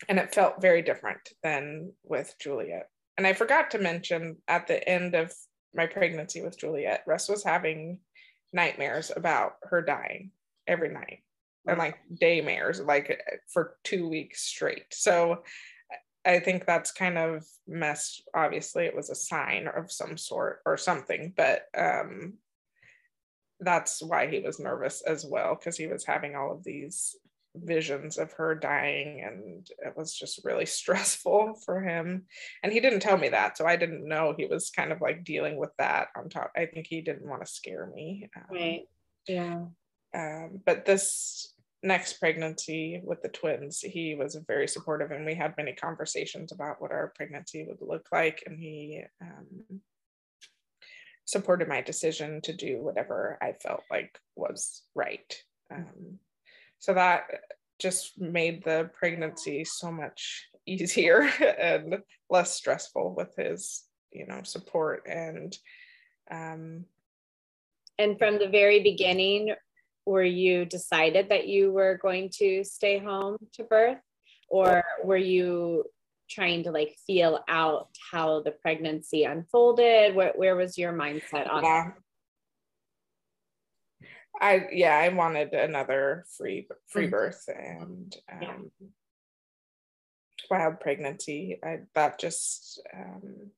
[0.10, 2.90] and it felt very different than with Juliet.
[3.18, 5.32] And I forgot to mention at the end of
[5.74, 8.00] my pregnancy with Juliet, Russ was having
[8.54, 10.32] nightmares about her dying
[10.68, 11.20] every night
[11.66, 14.86] and like daymares like for two weeks straight.
[14.92, 15.44] So
[16.26, 20.78] i think that's kind of messed obviously it was a sign of some sort or
[20.78, 22.34] something but um
[23.60, 27.16] that's why he was nervous as well because he was having all of these
[27.56, 32.24] visions of her dying and it was just really stressful for him.
[32.64, 35.24] And he didn't tell me that so i didn't know he was kind of like
[35.24, 38.82] dealing with that on top i think he didn't want to scare me um, right.
[39.28, 39.66] Yeah.
[40.16, 45.56] um, but this next pregnancy with the twins he was very supportive and we had
[45.58, 49.82] many conversations about what our pregnancy would look like and he um,
[51.26, 56.20] supported my decision to do whatever i felt like was right um,
[56.84, 57.24] so that
[57.80, 61.22] just made the pregnancy so much easier
[61.58, 65.58] and less stressful with his you know support and
[66.30, 66.86] um
[67.98, 69.54] and from the very beginning
[70.06, 74.00] were you decided that you were going to stay home to birth
[74.50, 75.86] or were you
[76.30, 81.64] trying to like feel out how the pregnancy unfolded where, where was your mindset on
[81.64, 81.92] yeah.
[84.42, 87.12] I yeah, I wanted another free free mm-hmm.
[87.12, 88.72] birth and um,
[90.50, 91.60] wild pregnancy.
[91.64, 93.52] I that just um,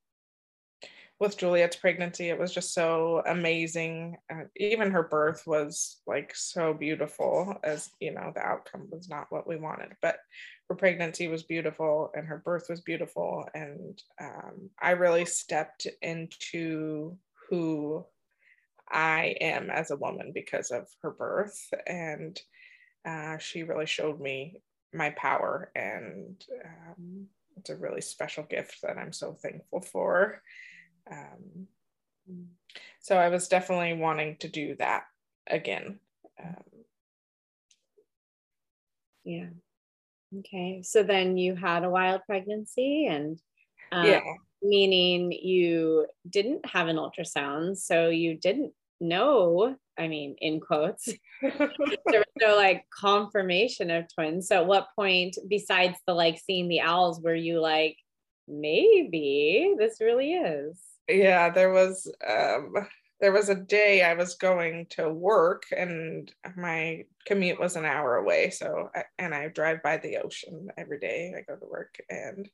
[1.18, 4.18] with Juliet's pregnancy, it was just so amazing.
[4.30, 9.26] Uh, even her birth was like so beautiful, as you know, the outcome was not
[9.30, 10.18] what we wanted, but
[10.68, 13.48] her pregnancy was beautiful and her birth was beautiful.
[13.54, 17.16] And um, I really stepped into
[17.48, 18.04] who
[18.90, 21.72] I am as a woman because of her birth.
[21.86, 22.40] And
[23.04, 24.60] uh, she really showed me
[24.92, 25.70] my power.
[25.74, 27.26] And um,
[27.56, 30.42] it's a really special gift that I'm so thankful for.
[31.10, 31.66] Um,
[33.00, 35.04] so I was definitely wanting to do that
[35.46, 36.00] again.
[36.42, 36.64] Um,
[39.24, 39.48] yeah.
[40.38, 40.82] Okay.
[40.82, 43.40] So then you had a wild pregnancy and
[43.92, 44.20] um, yeah.
[44.68, 47.76] Meaning you didn't have an ultrasound.
[47.76, 51.08] So you didn't know, I mean, in quotes,
[51.42, 51.70] there
[52.08, 54.48] was no like confirmation of twins.
[54.48, 57.96] So at what point, besides the like seeing the owls, were you like,
[58.48, 60.80] maybe this really is?
[61.08, 62.72] yeah there was um
[63.20, 68.16] there was a day i was going to work and my commute was an hour
[68.16, 72.48] away so and i drive by the ocean every day i go to work and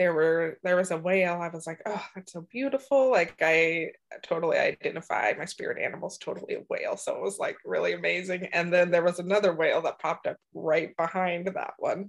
[0.00, 1.42] there were there was a whale.
[1.42, 3.10] I was like oh that's so beautiful.
[3.10, 3.90] Like i
[4.22, 8.46] totally identified my spirit animal's totally a whale so it was like really amazing.
[8.54, 12.08] And then there was another whale that popped up right behind that one.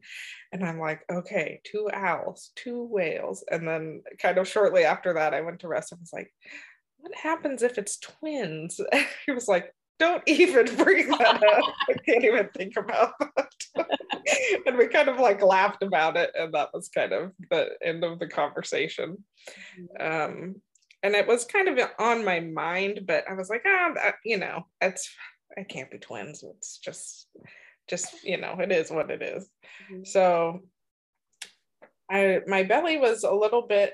[0.53, 3.43] And i'm like okay two owls two whales.
[3.51, 6.31] And then kind of shortly after that i went to rest and was like
[6.99, 8.79] what happens if it's twins?
[9.25, 11.73] He was like don't even bring that up.
[11.89, 13.50] I can't even think about that.
[14.65, 18.03] and we kind of like laughed about it, and that was kind of the end
[18.03, 19.23] of the conversation.
[19.99, 20.55] Um,
[21.03, 24.37] and it was kind of on my mind, but I was like, ah, that, you
[24.37, 25.09] know, it's
[25.57, 26.43] I can't be twins.
[26.43, 27.27] It's just,
[27.89, 29.49] just you know, it is what it is.
[29.91, 30.03] Mm-hmm.
[30.05, 30.61] So,
[32.09, 33.93] I my belly was a little bit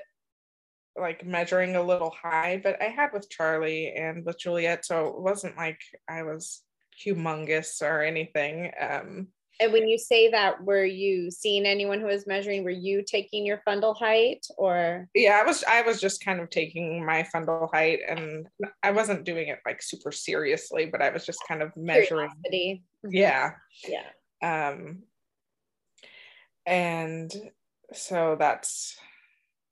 [0.98, 5.20] like measuring a little high, but I had with Charlie and with Juliet, so it
[5.20, 6.62] wasn't like I was
[7.04, 8.72] humongous or anything.
[8.78, 9.28] Um,
[9.60, 12.62] and when you say that, were you seeing anyone who was measuring?
[12.62, 15.08] Were you taking your fundal height or?
[15.14, 15.64] Yeah, I was.
[15.64, 18.48] I was just kind of taking my fundal height, and
[18.82, 22.30] I wasn't doing it like super seriously, but I was just kind of measuring.
[22.44, 22.84] Curiosity.
[23.04, 23.52] Yeah.
[23.86, 24.70] Yeah.
[24.70, 25.02] Um.
[26.66, 27.32] And
[27.92, 28.96] so that's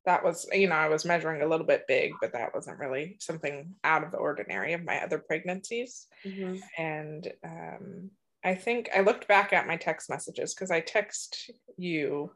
[0.07, 3.17] that was you know i was measuring a little bit big but that wasn't really
[3.21, 6.57] something out of the ordinary of my other pregnancies mm-hmm.
[6.79, 8.11] and um,
[8.47, 12.31] i think i looked back at my text messages because i text you.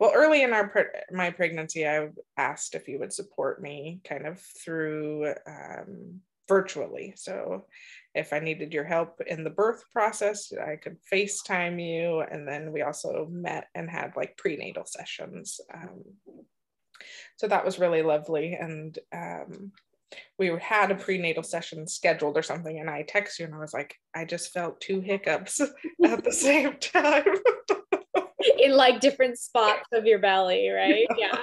[0.00, 0.70] Well early in our
[1.12, 7.14] my pregnancy i asked if you would support me kind of through um, virtually.
[7.16, 7.66] So
[8.14, 12.20] if i needed your help in the birth process i could facetime you.
[12.20, 16.02] And then we also met and had like prenatal sessions um,
[17.36, 18.54] so that was really lovely.
[18.54, 19.72] And um,
[20.38, 23.74] we had a prenatal session scheduled or something, and I text you and I was
[23.74, 25.60] like, I just felt two hiccups
[26.04, 27.24] at the same time.
[28.58, 31.06] In like different spots of your belly, right?
[31.16, 31.36] Yeah.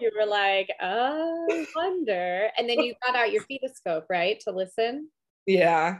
[0.00, 2.48] You were like, oh, wonder.
[2.58, 4.38] And then you got out your fetoscope, right?
[4.40, 5.08] To listen.
[5.46, 5.98] Yeah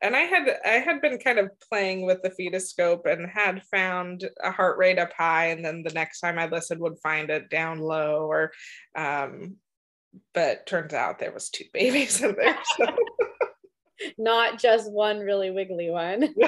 [0.00, 4.28] and I had I had been kind of playing with the fetoscope and had found
[4.42, 7.50] a heart rate up high, and then the next time I listened would find it
[7.50, 8.52] down low, or
[8.94, 9.56] um,
[10.34, 12.58] but turns out there was two babies in there.
[12.76, 12.86] So.
[14.18, 16.34] Not just one really wiggly one.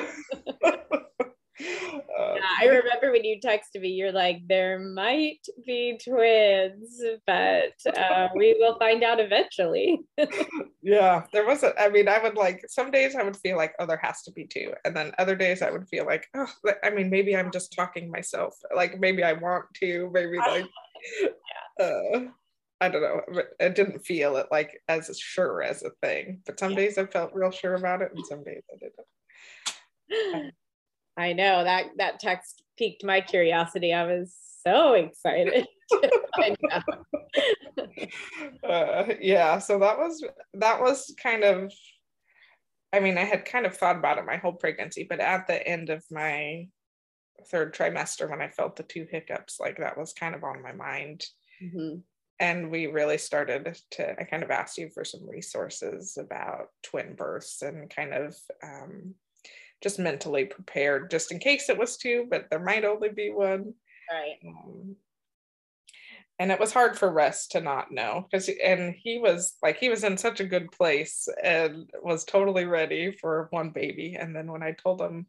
[1.61, 8.29] yeah, I remember when you texted me, you're like, there might be twins, but uh,
[8.35, 10.01] we will find out eventually.
[10.83, 11.75] yeah, there wasn't.
[11.79, 14.33] I mean, I would like, some days I would feel like, oh, there has to
[14.33, 14.73] be two.
[14.85, 16.47] And then other days I would feel like, oh,
[16.85, 18.57] I mean, maybe I'm just talking myself.
[18.75, 20.67] Like, maybe I want to, maybe like,
[21.21, 21.85] yeah.
[21.85, 22.21] uh,
[22.81, 23.43] I don't know.
[23.61, 26.41] I didn't feel it like as sure as a thing.
[26.47, 26.79] But some yeah.
[26.79, 28.77] days I felt real sure about it, and some days I
[30.11, 30.55] didn't.
[31.17, 33.93] I know that that text piqued my curiosity.
[33.93, 35.67] I was so excited.
[38.65, 40.25] uh, yeah, so that was
[40.55, 41.73] that was kind of
[42.93, 45.67] I mean, I had kind of thought about it my whole pregnancy, but at the
[45.67, 46.69] end of my
[47.49, 50.73] third trimester when I felt the two hiccups, like that was kind of on my
[50.73, 51.25] mind.
[51.63, 52.01] Mm-hmm.
[52.41, 57.15] And we really started to, I kind of asked you for some resources about twin
[57.15, 59.15] births and kind of um,
[59.83, 63.75] just mentally prepared just in case it was two, but there might only be one.
[64.11, 64.39] Right.
[64.47, 64.97] Um,
[66.39, 69.91] and it was hard for Russ to not know because and he was like he
[69.91, 74.17] was in such a good place and was totally ready for one baby.
[74.19, 75.27] And then when I told him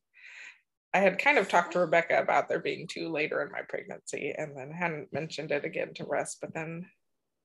[0.94, 4.34] I had kind of talked to Rebecca about there being two later in my pregnancy
[4.38, 6.86] and then hadn't mentioned it again to Russ, but then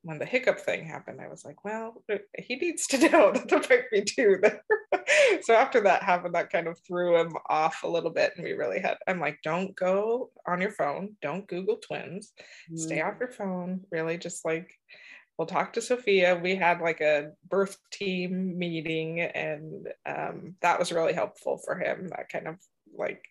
[0.07, 2.03] when the hiccup thing happened, I was like, well,
[2.39, 4.63] he needs to know that there might be two there.
[5.43, 8.33] so after that happened, that kind of threw him off a little bit.
[8.37, 11.17] And we really had, I'm like, don't go on your phone.
[11.23, 12.33] Don't Google twins.
[12.73, 12.79] Mm.
[12.79, 13.81] Stay off your phone.
[13.91, 14.71] Really just like,
[15.37, 16.41] we'll talk to Sophia.
[16.41, 22.09] We had like a birth team meeting, and um, that was really helpful for him.
[22.09, 22.57] That kind of
[22.97, 23.25] like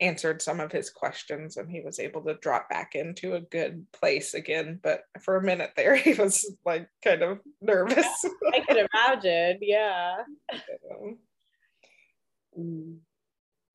[0.00, 3.86] answered some of his questions and he was able to drop back into a good
[3.92, 8.06] place again but for a minute there he was like kind of nervous.
[8.52, 10.16] I can imagine yeah.
[12.58, 12.98] Um,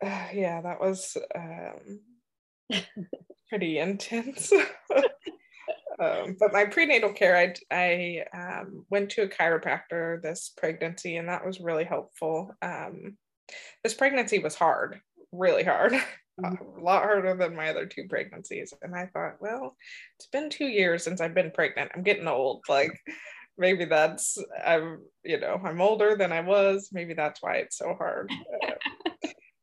[0.33, 1.99] yeah that was um,
[3.49, 4.51] pretty intense.
[5.99, 11.29] Um, but my prenatal care i, I um, went to a chiropractor this pregnancy and
[11.29, 12.55] that was really helpful.
[12.63, 13.17] Um,
[13.83, 14.99] this pregnancy was hard
[15.31, 15.93] really hard,
[16.41, 16.79] mm-hmm.
[16.79, 18.73] a lot harder than my other two pregnancies.
[18.81, 19.75] And I thought, well,
[20.17, 21.91] it's been two years since I've been pregnant.
[21.95, 22.63] I'm getting old.
[22.69, 22.99] Like
[23.57, 26.89] maybe that's I'm, you know, I'm older than I was.
[26.91, 28.31] Maybe that's why it's so hard.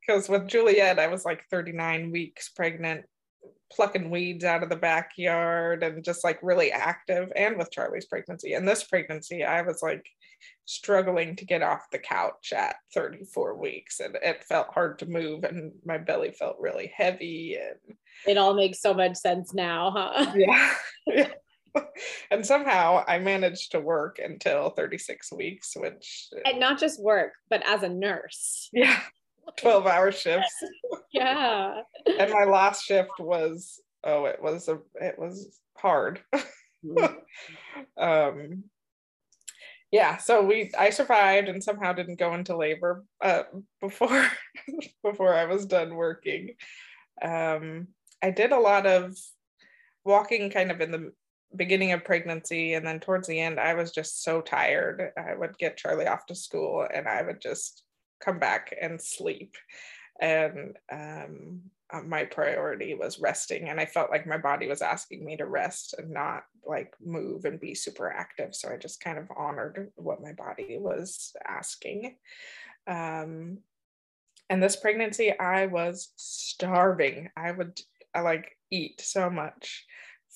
[0.09, 3.05] Because with Juliet, I was like 39 weeks pregnant
[3.71, 8.55] plucking weeds out of the backyard and just like really active and with Charlie's pregnancy.
[8.55, 10.07] And this pregnancy, I was like
[10.64, 15.45] struggling to get off the couch at 34 weeks and it felt hard to move
[15.45, 20.32] and my belly felt really heavy and it all makes so much sense now, huh?
[20.36, 20.74] Yeah.
[21.07, 21.28] yeah.
[22.30, 27.62] and somehow I managed to work until 36 weeks, which and not just work, but
[27.66, 28.68] as a nurse.
[28.72, 28.99] Yeah.
[29.57, 30.55] 12 hour shifts.
[31.12, 31.80] yeah.
[32.07, 36.20] and my last shift was oh it was a it was hard.
[36.84, 38.03] Mm-hmm.
[38.03, 38.64] um
[39.91, 43.45] yeah, so we I survived and somehow didn't go into labor uh,
[43.80, 44.26] before
[45.03, 46.55] before I was done working.
[47.22, 47.89] Um
[48.22, 49.16] I did a lot of
[50.05, 51.12] walking kind of in the
[51.57, 55.12] beginning of pregnancy and then towards the end I was just so tired.
[55.16, 57.84] I would get Charlie off to school and I would just
[58.20, 59.55] come back and sleep.
[60.20, 61.62] And um,
[62.07, 63.68] my priority was resting.
[63.68, 67.45] And I felt like my body was asking me to rest and not like move
[67.45, 68.55] and be super active.
[68.55, 72.16] So I just kind of honored what my body was asking.
[72.86, 73.59] Um,
[74.51, 77.30] and this pregnancy, I was starving.
[77.36, 77.80] I would
[78.14, 79.84] I like eat so much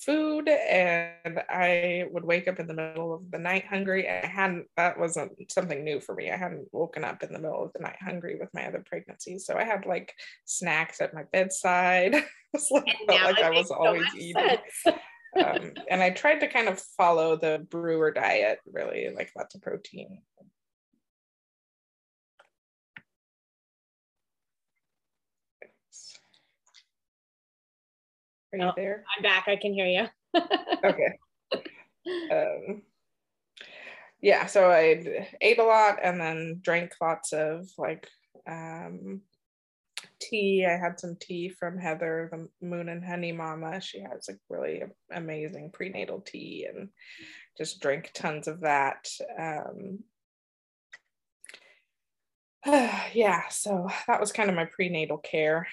[0.01, 4.09] food and I would wake up in the middle of the night hungry.
[4.09, 6.30] I hadn't, that wasn't something new for me.
[6.30, 9.47] I hadn't woken up in the middle of the night hungry with my other pregnancies.
[9.47, 10.12] So I had like
[10.45, 12.14] snacks at my bedside.
[12.70, 14.57] like, felt like I was always eating.
[14.86, 19.62] um, and I tried to kind of follow the brewer diet, really, like lots of
[19.62, 20.22] protein.
[28.53, 29.05] Are you oh, there?
[29.16, 29.44] I'm back.
[29.48, 30.07] I can hear you.
[30.84, 31.18] okay.
[32.30, 32.82] Um,
[34.20, 38.07] yeah, so I ate a lot and then drank lots of like
[38.46, 39.22] um,
[40.20, 40.66] tea.
[40.66, 43.80] I had some tea from Heather, the Moon and Honey Mama.
[43.80, 46.90] She has like really amazing prenatal tea and
[47.57, 49.09] just drank tons of that.
[49.38, 50.00] Um,
[52.66, 55.66] yeah, so that was kind of my prenatal care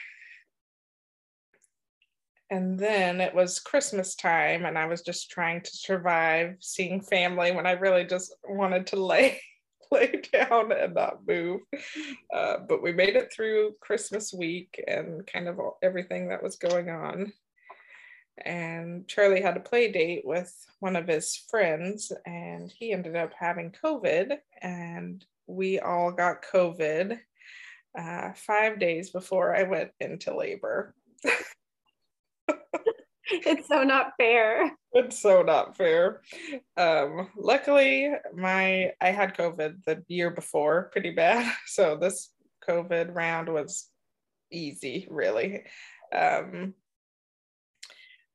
[2.49, 7.51] and then it was Christmas time, and I was just trying to survive seeing family
[7.51, 9.39] when I really just wanted to lay
[9.91, 11.61] lay down and not move.
[12.33, 16.89] Uh, but we made it through Christmas week and kind of everything that was going
[16.89, 17.33] on.
[18.45, 23.33] And Charlie had a play date with one of his friends, and he ended up
[23.37, 27.19] having COVID, and we all got COVID
[27.97, 30.95] uh, five days before I went into labor.
[33.31, 34.71] it's so not fair.
[34.93, 36.21] It's so not fair.
[36.77, 41.51] Um, luckily, my I had COVID the year before, pretty bad.
[41.67, 42.31] So this
[42.67, 43.87] COVID round was
[44.51, 45.63] easy, really.
[46.13, 46.73] Um,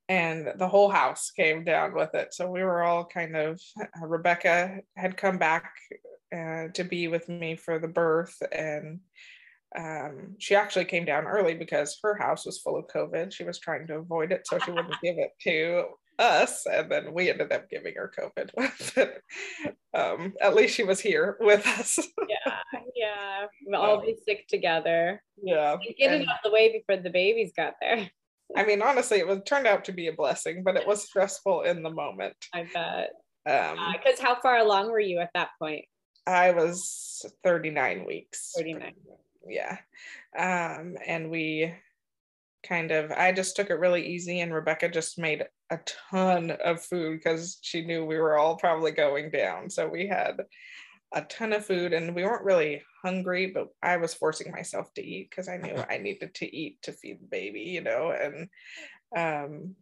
[0.07, 2.33] and the whole house came down with it.
[2.33, 3.59] So we were all kind of.
[3.79, 5.73] Uh, Rebecca had come back
[6.33, 8.99] uh, to be with me for the birth, and
[9.77, 13.33] um, she actually came down early because her house was full of COVID.
[13.33, 15.85] She was trying to avoid it so she wouldn't give it to
[16.17, 16.65] us.
[16.65, 19.17] And then we ended up giving her COVID.
[19.93, 21.99] um, at least she was here with us.
[22.29, 22.55] yeah.
[22.95, 23.45] Yeah.
[23.65, 25.21] We'll all be sick together.
[25.41, 25.75] Yeah.
[25.97, 28.09] get and, it out of the way before the babies got there.
[28.55, 31.63] I mean, honestly, it was turned out to be a blessing, but it was stressful
[31.63, 32.35] in the moment.
[32.53, 33.09] I bet.
[33.43, 35.85] Because um, uh, how far along were you at that point?
[36.27, 38.53] I was 39 weeks.
[38.55, 38.93] 39
[39.47, 39.77] yeah
[40.37, 41.73] um and we
[42.67, 45.79] kind of i just took it really easy and rebecca just made a
[46.11, 49.69] ton of food because she knew we were all probably going down.
[49.69, 50.41] So we had
[51.13, 55.05] a ton of food and we weren't really hungry, but I was forcing myself to
[55.05, 58.11] eat because I knew I needed to eat to feed the baby, you know.
[58.11, 58.49] And
[59.15, 59.75] um,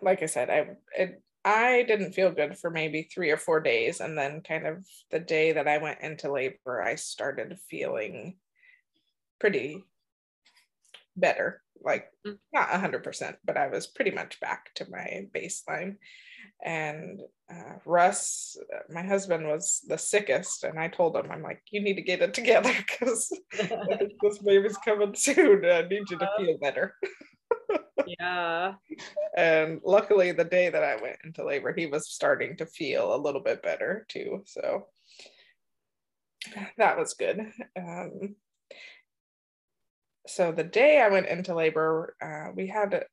[0.00, 4.00] like I said, I it, I didn't feel good for maybe three or four days,
[4.00, 8.36] and then kind of the day that I went into labor, I started feeling
[9.40, 9.82] pretty
[11.16, 11.62] better.
[11.84, 12.38] Like mm.
[12.52, 15.96] not 100% but i was pretty much back to my baseline.
[16.64, 17.20] And
[17.50, 18.56] uh, russ
[18.88, 22.22] my husband was the sickest and i told him i'm like you need to get
[22.22, 23.36] it together because
[24.22, 26.94] this baby's coming soon i need you to feel better
[28.06, 28.74] yeah
[29.36, 33.22] and luckily the day that i went into labor he was starting to feel a
[33.22, 34.86] little bit better too so
[36.76, 38.34] that was good um,
[40.26, 43.04] so the day I went into labor, uh, we had a,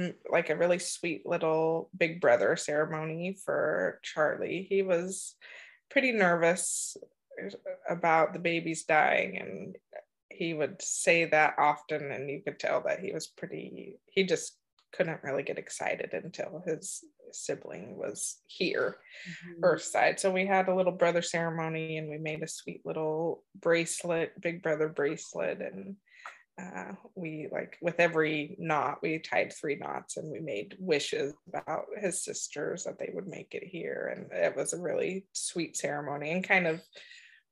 [0.00, 4.66] a, like a really sweet little big brother ceremony for Charlie.
[4.68, 5.36] He was
[5.90, 6.96] pretty nervous
[7.88, 9.76] about the babies dying and
[10.36, 14.56] he would say that often and you could tell that he was pretty he just
[14.92, 17.02] couldn't really get excited until his
[17.32, 19.64] sibling was here mm-hmm.
[19.64, 23.42] earth side so we had a little brother ceremony and we made a sweet little
[23.60, 25.96] bracelet big brother bracelet and
[26.60, 31.86] uh, we like with every knot we tied three knots and we made wishes about
[31.98, 36.30] his sisters that they would make it here and it was a really sweet ceremony
[36.30, 36.82] and kind of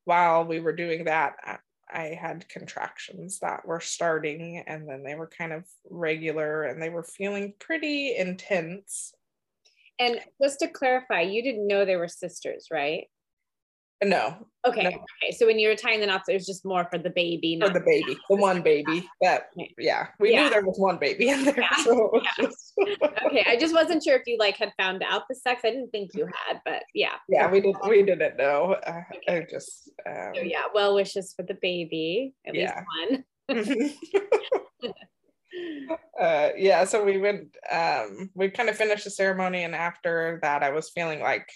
[0.04, 1.60] while we were doing that
[1.92, 6.90] I had contractions that were starting and then they were kind of regular and they
[6.90, 9.12] were feeling pretty intense.
[9.98, 13.08] And just to clarify, you didn't know they were sisters, right?
[14.02, 14.36] No.
[14.66, 14.82] Okay.
[14.82, 14.88] No.
[14.88, 15.32] Okay.
[15.36, 17.58] So when you were tying the knots, it was just more for the baby.
[17.60, 19.08] For the baby, the one baby.
[19.20, 20.44] That yeah, we yeah.
[20.44, 21.60] knew there was one baby in there.
[21.60, 21.76] Yeah.
[21.76, 22.30] So yeah.
[22.36, 22.72] Just...
[23.26, 23.44] okay.
[23.46, 25.62] I just wasn't sure if you like had found out the sex.
[25.64, 27.14] I didn't think you had, but yeah.
[27.28, 27.88] Yeah, we didn't.
[27.88, 28.76] We didn't know.
[28.86, 29.38] Uh, okay.
[29.38, 29.90] I just.
[30.06, 30.32] Um...
[30.34, 32.34] So yeah, well wishes for the baby.
[32.46, 32.82] At yeah.
[33.08, 34.94] least one.
[36.20, 37.56] uh, yeah, so we went.
[37.70, 41.50] Um, we kind of finished the ceremony, and after that, I was feeling like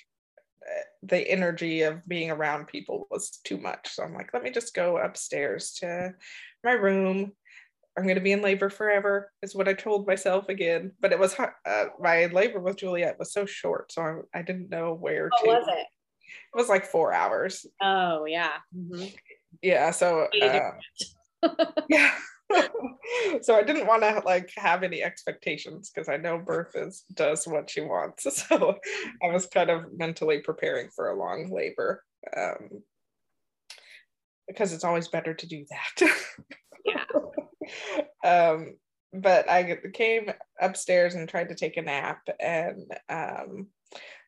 [1.03, 3.89] the energy of being around people was too much.
[3.95, 6.15] So I'm like, let me just go upstairs to
[6.63, 7.33] my room.
[7.97, 10.93] I'm going to be in labor forever, is what I told myself again.
[11.01, 14.71] But it was uh, my labor with Juliet was so short, so I, I didn't
[14.71, 15.47] know where to.
[15.47, 15.87] was it?
[16.55, 17.65] It was like four hours.
[17.81, 18.55] Oh yeah.
[18.77, 19.07] Mm-hmm.
[19.63, 19.91] Yeah.
[19.93, 20.71] So uh,
[21.89, 22.15] yeah.
[23.43, 27.47] So I didn't want to like have any expectations because I know birth is does
[27.47, 28.27] what she wants.
[28.49, 28.77] So
[29.23, 32.03] I was kind of mentally preparing for a long labor.
[32.37, 32.83] Um,
[34.47, 36.11] because it's always better to do that.
[36.85, 37.05] yeah.
[38.31, 38.77] um,
[39.13, 40.31] but I came
[40.61, 43.69] upstairs and tried to take a nap, and um,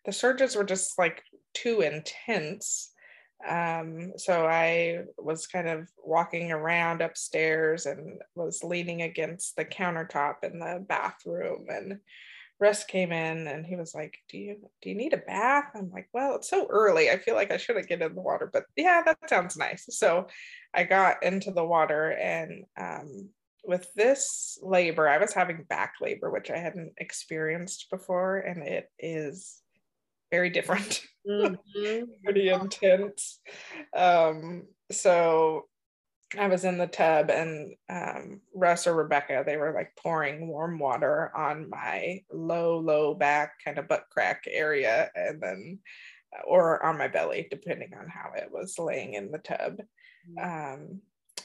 [0.05, 1.23] the surges were just like
[1.55, 2.93] too intense
[3.47, 10.37] um, so I was kind of walking around upstairs and was leaning against the countertop
[10.43, 12.01] in the bathroom and
[12.59, 15.91] Russ came in and he was like, "Do you do you need a bath?" I'm
[15.91, 17.11] like, "Well, it's so early.
[17.11, 20.29] I feel like I shouldn't get in the water, but yeah, that sounds nice." So
[20.73, 23.29] I got into the water and um,
[23.67, 28.91] with this labor, I was having back labor, which I hadn't experienced before, and it
[28.99, 29.61] is
[30.31, 32.05] very different, mm-hmm.
[32.25, 33.41] pretty intense.
[33.95, 35.67] Um, so
[36.39, 40.79] I was in the tub and um, Russ or Rebecca, they were like pouring warm
[40.79, 45.79] water on my low, low back, kind of butt crack area, and then,
[46.47, 49.81] or on my belly, depending on how it was laying in the tub.
[50.29, 50.75] Mm-hmm.
[50.75, 51.01] Um,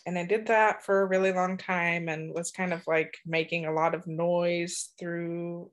[0.06, 3.66] and I did that for a really long time and was kind of like making
[3.66, 5.70] a lot of noise through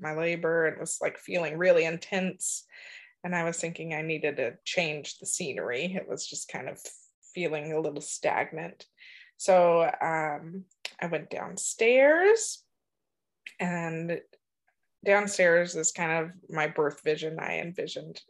[0.00, 2.64] my labor and was like feeling really intense.
[3.24, 5.94] And I was thinking I needed to change the scenery.
[5.94, 6.80] It was just kind of
[7.34, 8.86] feeling a little stagnant.
[9.36, 10.64] So um,
[11.00, 12.64] I went downstairs
[13.58, 14.20] and
[15.04, 17.38] downstairs is kind of my birth vision.
[17.38, 18.20] I envisioned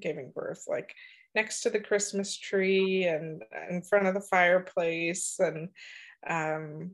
[0.00, 0.94] giving birth like
[1.34, 5.38] next to the Christmas tree and in front of the fireplace.
[5.38, 5.68] And
[6.28, 6.92] um,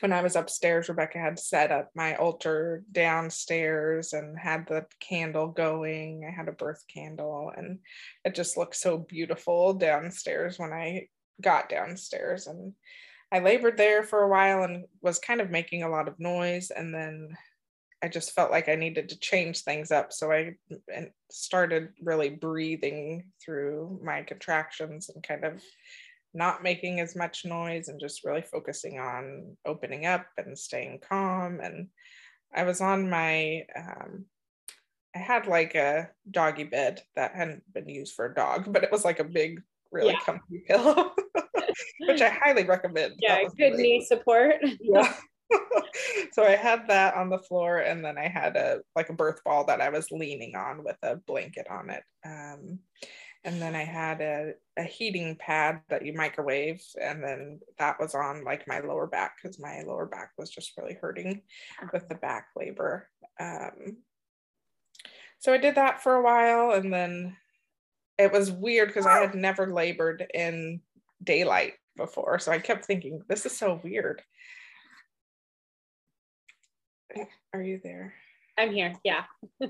[0.00, 5.48] when I was upstairs, Rebecca had set up my altar downstairs and had the candle
[5.48, 6.24] going.
[6.26, 7.78] I had a birth candle, and
[8.24, 11.08] it just looked so beautiful downstairs when I
[11.40, 12.46] got downstairs.
[12.46, 12.72] And
[13.32, 16.70] I labored there for a while and was kind of making a lot of noise.
[16.70, 17.36] And then
[18.02, 20.12] I just felt like I needed to change things up.
[20.12, 20.54] So I
[21.30, 25.62] started really breathing through my contractions and kind of
[26.36, 31.60] not making as much noise and just really focusing on opening up and staying calm.
[31.60, 31.88] And
[32.54, 34.26] I was on my, um,
[35.14, 38.92] I had like a doggy bed that hadn't been used for a dog, but it
[38.92, 40.20] was like a big, really yeah.
[40.24, 41.12] comfy pillow,
[42.00, 43.14] which I highly recommend.
[43.18, 44.56] Yeah, good really, knee support.
[44.80, 45.12] Yeah.
[46.32, 49.42] so I had that on the floor, and then I had a like a birth
[49.44, 52.02] ball that I was leaning on with a blanket on it.
[52.24, 52.80] Um,
[53.46, 58.12] and then I had a, a heating pad that you microwave, and then that was
[58.14, 61.42] on like my lower back because my lower back was just really hurting
[61.92, 63.08] with the back labor.
[63.38, 63.98] Um,
[65.38, 67.36] so I did that for a while, and then
[68.18, 70.80] it was weird because I had never labored in
[71.22, 74.22] daylight before, so I kept thinking this is so weird.
[77.54, 78.14] Are you there?
[78.58, 78.96] I'm here.
[79.04, 79.22] Yeah.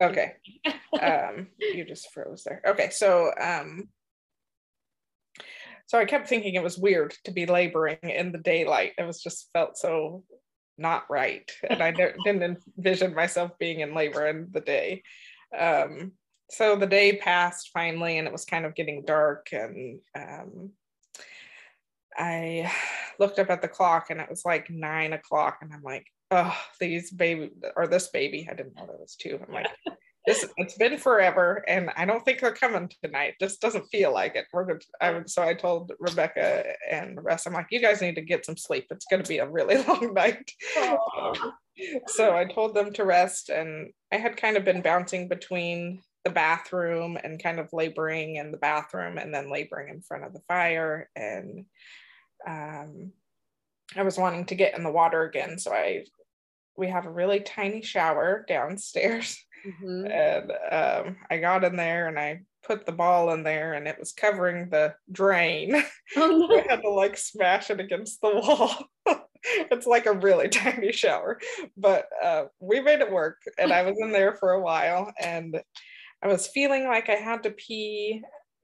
[0.00, 0.34] okay.
[1.00, 2.62] Um, you just froze there.
[2.66, 3.88] Okay, so um,
[5.86, 8.92] so I kept thinking it was weird to be laboring in the daylight.
[8.98, 10.24] It was just felt so
[10.76, 15.02] not right, and I didn't envision myself being in labor in the day.
[15.58, 16.12] Um,
[16.50, 20.70] so the day passed finally, and it was kind of getting dark, and um,
[22.16, 22.72] I
[23.18, 26.56] looked up at the clock and it was like nine o'clock, and I'm like, oh,
[26.80, 29.38] these baby or this baby, I didn't know there was two.
[29.46, 29.68] I'm like,
[30.26, 33.34] this it's been forever, and I don't think they're coming tonight.
[33.40, 34.46] Just doesn't feel like it.
[34.52, 34.82] We're good.
[35.00, 38.44] I, so I told Rebecca and the rest, I'm like, you guys need to get
[38.44, 38.86] some sleep.
[38.90, 40.50] It's going to be a really long night.
[40.80, 41.52] Um,
[42.06, 46.30] so I told them to rest, and I had kind of been bouncing between the
[46.30, 50.42] bathroom and kind of laboring in the bathroom and then laboring in front of the
[50.48, 51.64] fire and
[52.46, 53.12] um,
[53.96, 55.58] I was wanting to get in the water again.
[55.58, 56.04] So I,
[56.78, 59.44] we have a really tiny shower downstairs.
[59.66, 60.06] Mm-hmm.
[60.06, 63.98] And um, I got in there and I put the ball in there and it
[63.98, 65.82] was covering the drain.
[66.16, 66.56] Oh, no.
[66.56, 68.88] I had to like smash it against the wall.
[69.44, 71.40] it's like a really tiny shower,
[71.76, 73.38] but uh, we made it work.
[73.58, 75.60] And I was in there for a while and
[76.22, 78.22] I was feeling like I had to pee,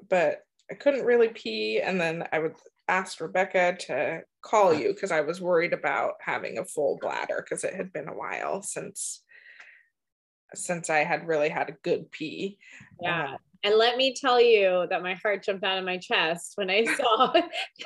[0.08, 0.38] but
[0.70, 1.80] I couldn't really pee.
[1.80, 2.54] And then I would
[2.88, 7.64] asked Rebecca to call you because I was worried about having a full bladder because
[7.64, 9.22] it had been a while since
[10.54, 12.58] since I had really had a good pee.
[13.00, 13.32] Yeah.
[13.32, 16.70] Uh, and let me tell you that my heart jumped out of my chest when
[16.70, 17.32] I saw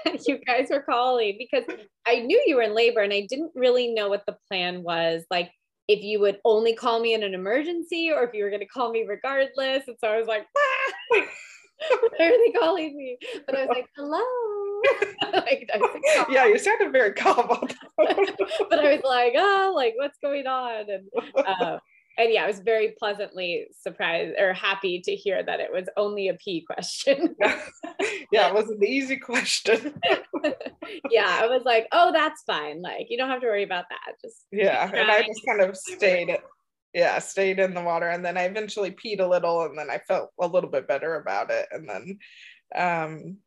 [0.05, 1.65] that you guys were calling because
[2.07, 5.25] I knew you were in labor and I didn't really know what the plan was.
[5.31, 5.53] Like
[5.87, 8.67] if you would only call me in an emergency or if you were going to
[8.67, 9.85] call me regardless.
[9.87, 11.21] And so I was like, ah!
[12.17, 13.17] why are they calling me?
[13.47, 14.58] But I was like, hello.
[15.33, 15.71] like,
[16.31, 17.47] yeah, you sounded very calm.
[17.97, 20.87] but I was like, oh, like what's going on?
[20.91, 21.79] And uh,
[22.19, 26.29] and yeah, I was very pleasantly surprised or happy to hear that it was only
[26.29, 27.37] a pee question.
[28.33, 29.95] yeah, it was an easy question.
[31.11, 32.83] yeah, I was like, oh, that's fine.
[32.83, 34.15] Like, you don't have to worry about that.
[34.23, 36.41] Just yeah, and I just kind of stayed it.
[36.95, 39.99] Yeah, stayed in the water, and then I eventually peed a little, and then I
[39.99, 42.19] felt a little bit better about it, and then
[42.75, 43.39] um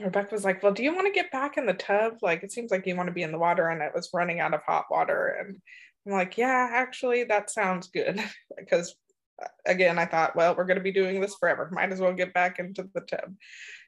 [0.00, 2.18] Rebecca was like, Well, do you want to get back in the tub?
[2.22, 3.68] Like, it seems like you want to be in the water.
[3.68, 5.36] And it was running out of hot water.
[5.38, 5.56] And
[6.06, 8.20] I'm like, Yeah, actually, that sounds good.
[8.56, 8.94] because
[9.42, 11.68] uh, again, I thought, Well, we're going to be doing this forever.
[11.72, 13.34] Might as well get back into the tub.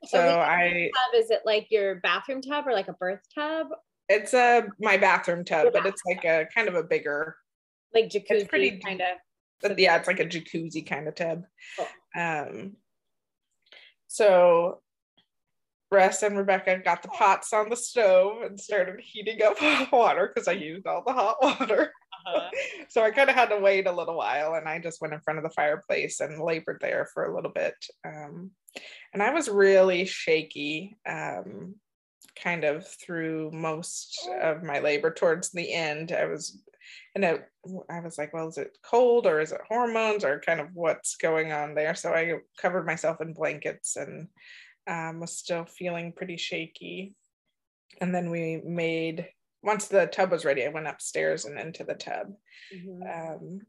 [0.07, 0.91] So, I.
[0.95, 3.69] Tub, is it like your bathroom tub or like a birth tub?
[4.09, 7.37] It's a my bathroom tub, your but it's like a kind of a bigger,
[7.95, 9.79] like jacuzzi pretty, kind of.
[9.79, 11.45] Yeah, it's like a jacuzzi kind of tub.
[11.79, 11.87] Cool.
[12.23, 12.77] Um,
[14.09, 14.83] so
[15.95, 20.31] Russ and Rebecca got the pots on the stove and started heating up hot water
[20.33, 21.93] because I used all the hot water.
[22.27, 22.51] Uh-huh.
[22.89, 25.21] so I kind of had to wait a little while and I just went in
[25.21, 27.75] front of the fireplace and labored there for a little bit.
[28.05, 28.51] Um,
[29.13, 31.77] and I was really shaky um,
[32.43, 36.13] kind of through most of my labor towards the end.
[36.13, 36.59] I was
[37.15, 37.49] and it,
[37.89, 41.17] I was like, well, is it cold or is it hormones or kind of what's
[41.17, 41.95] going on there?
[41.95, 44.29] So I covered myself in blankets and
[44.87, 47.15] um, was still feeling pretty shaky.
[48.01, 49.29] And then we made,
[49.63, 52.33] once the tub was ready, I went upstairs and into the tub.
[52.75, 53.03] Mm-hmm.
[53.03, 53.61] Um,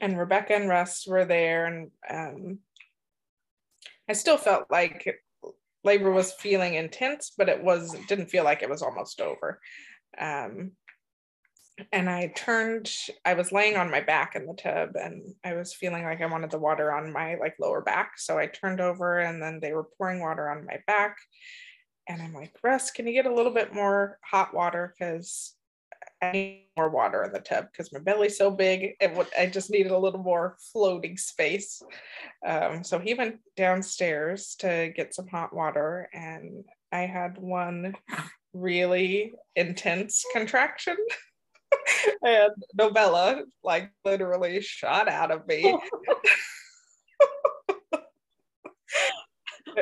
[0.00, 1.66] and Rebecca and Russ were there.
[1.66, 2.58] And um,
[4.08, 5.22] I still felt like
[5.84, 9.60] labor was feeling intense, but it was, didn't feel like it was almost over.
[10.18, 10.72] Um,
[11.92, 12.92] and I turned,
[13.24, 16.26] I was laying on my back in the tub and I was feeling like I
[16.26, 18.12] wanted the water on my like lower back.
[18.18, 21.16] So I turned over and then they were pouring water on my back.
[22.08, 24.94] And I'm like, Russ, can you get a little bit more hot water?
[24.98, 25.54] Because
[26.22, 28.96] I need more water in the tub because my belly's so big.
[29.00, 31.82] It would, I just needed a little more floating space.
[32.46, 37.94] Um, so he went downstairs to get some hot water, and I had one
[38.52, 40.96] really intense contraction.
[42.22, 45.76] and Nobella like literally shot out of me.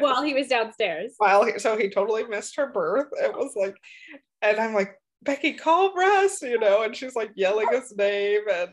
[0.01, 1.15] While he was downstairs.
[1.19, 3.09] While he, so he totally missed her birth.
[3.13, 3.75] It was like,
[4.43, 8.71] and I'm like, Becky, call Russ, you know, and she's like yelling his name, and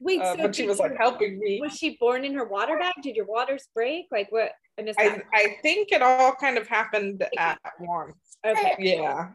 [0.00, 1.58] wait, uh, so but she was like helping me.
[1.60, 2.94] Was she born in her water bag?
[3.02, 4.06] Did your waters break?
[4.12, 4.52] Like what?
[4.78, 8.14] I, I think it all kind of happened at once.
[8.46, 8.76] Okay.
[8.78, 9.30] Yeah.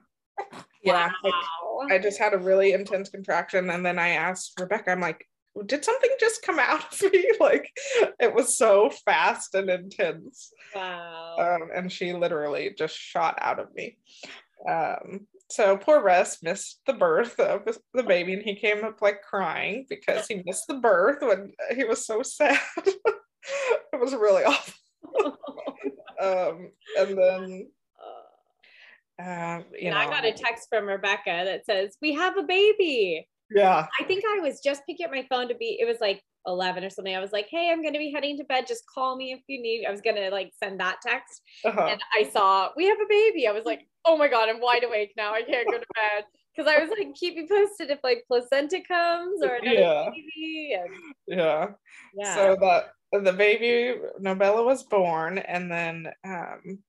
[0.83, 1.11] Yeah.
[1.23, 1.87] Wow.
[1.89, 5.25] I just had a really intense contraction, and then I asked Rebecca, I'm like,
[5.65, 7.31] did something just come out of me?
[7.39, 7.71] Like
[8.19, 10.51] it was so fast and intense.
[10.75, 11.35] Wow.
[11.37, 13.97] Um, and she literally just shot out of me.
[14.67, 19.21] Um, so poor Russ missed the birth of the baby, and he came up like
[19.21, 22.59] crying because he missed the birth when he was so sad.
[22.77, 24.73] it was really awful.
[26.21, 27.67] um, and then,
[29.19, 32.43] um, you and know, I got a text from Rebecca that says, We have a
[32.43, 33.27] baby.
[33.49, 36.21] yeah, I think I was just picking up my phone to be, it was like
[36.45, 37.15] 11 or something.
[37.15, 38.65] I was like, Hey, I'm going to be heading to bed.
[38.67, 39.85] Just call me if you need.
[39.85, 41.41] I was going to like send that text.
[41.63, 41.87] uh-huh.
[41.91, 43.47] And I saw, We have a baby.
[43.47, 45.33] I was like, Oh my God, I'm wide awake now.
[45.33, 46.25] I can't go to bed.
[46.55, 50.09] Because I was like, Keep me posted if like placenta comes or another Yeah.
[50.09, 50.77] baby.
[50.79, 50.89] And
[51.27, 51.67] yeah.
[52.15, 52.35] yeah.
[52.35, 52.91] So that
[53.23, 56.79] the baby Nobella was born, and then um,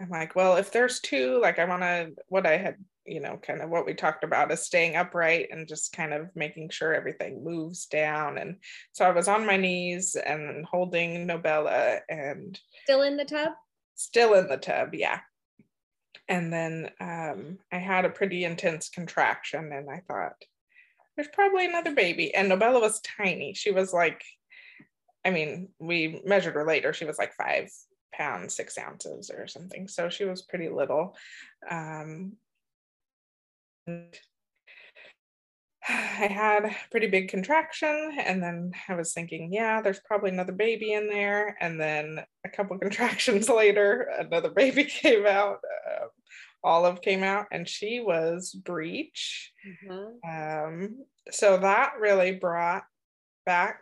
[0.00, 3.38] I'm like, well, if there's two, like I want to, what I had, you know,
[3.42, 6.94] kind of what we talked about is staying upright and just kind of making sure
[6.94, 8.38] everything moves down.
[8.38, 8.56] And
[8.92, 13.52] so I was on my knees and holding Nobella and Still in the tub?
[13.94, 15.20] still in the tub, yeah.
[16.28, 20.36] And then um, I had a pretty intense contraction, and I thought,
[21.16, 22.34] there's probably another baby.
[22.34, 23.52] And Nobella was tiny.
[23.52, 24.22] She was like,
[25.24, 26.94] I mean, we measured her later.
[26.94, 27.68] She was like five
[28.12, 29.88] pounds, six ounces or something.
[29.88, 31.16] So she was pretty little.
[31.70, 32.32] Um,
[33.86, 34.14] and
[35.88, 35.92] I
[36.26, 40.92] had a pretty big contraction, and then I was thinking, yeah, there's probably another baby
[40.92, 41.56] in there.
[41.60, 45.58] And then a couple contractions later, another baby came out.
[45.88, 46.06] Uh,
[46.62, 49.52] Olive came out, and she was breech.
[49.84, 50.18] Mhm.
[50.26, 52.84] Um, so that really brought
[53.46, 53.80] back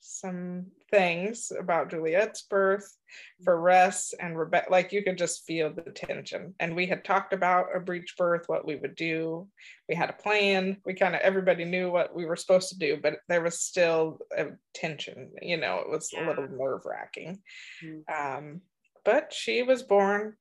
[0.00, 2.96] some things about Juliet's birth
[3.44, 4.70] for Russ and Rebecca.
[4.70, 6.54] Like you could just feel the tension.
[6.60, 9.48] And we had talked about a breech birth, what we would do.
[9.88, 10.78] We had a plan.
[10.84, 14.18] We kind of everybody knew what we were supposed to do, but there was still
[14.36, 15.30] a tension.
[15.42, 17.38] You know, it was a little nerve wracking.
[17.82, 18.02] Mhm.
[18.08, 18.60] Um,
[19.04, 20.36] but she was born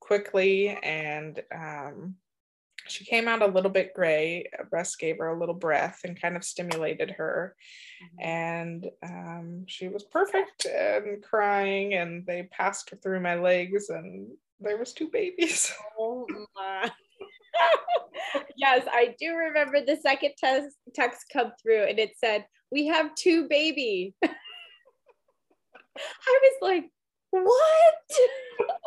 [0.00, 2.16] quickly and um,
[2.88, 4.46] she came out a little bit gray.
[4.70, 7.54] Russ gave her a little breath and kind of stimulated her.
[8.20, 14.28] And um, she was perfect and crying, and they passed her through my legs, and
[14.60, 15.72] there was two babies.
[15.98, 16.26] Oh
[16.56, 16.90] my.
[18.56, 23.14] yes, I do remember the second text text come through and it said, We have
[23.14, 24.14] two baby.
[24.24, 24.28] I
[26.42, 26.90] was like,
[27.30, 27.94] What?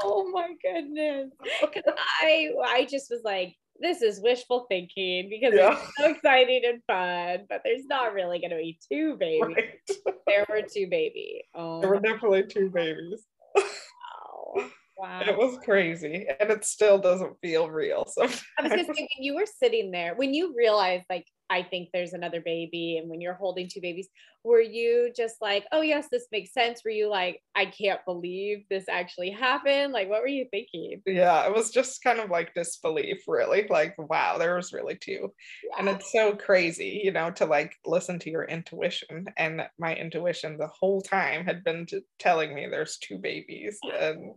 [0.01, 1.31] oh my goodness.
[1.61, 1.83] 'Cause
[2.21, 5.73] I I just was like, this is wishful thinking because Yeah.
[5.77, 9.41] it's so exciting and fun, but there's not really gonna be two babies.
[9.55, 10.15] Right.
[10.27, 11.43] There were two babies.
[11.53, 13.25] Oh There were definitely two babies.
[13.55, 14.69] wow.
[14.97, 15.21] Wow.
[15.27, 18.05] It was crazy, and it still doesn't feel real.
[18.05, 21.89] So I was say when you were sitting there, when you realized like I think
[21.93, 24.09] there's another baby, and when you're holding two babies,
[24.43, 26.81] were you just like, oh yes, this makes sense?
[26.83, 29.93] Were you like, I can't believe this actually happened?
[29.93, 31.01] Like, what were you thinking?
[31.05, 33.65] yeah, it was just kind of like disbelief, really.
[33.69, 35.31] Like, wow, there was really two.
[35.77, 40.57] and it's so crazy you know to like listen to your intuition and my intuition
[40.57, 44.33] the whole time had been t- telling me there's two babies and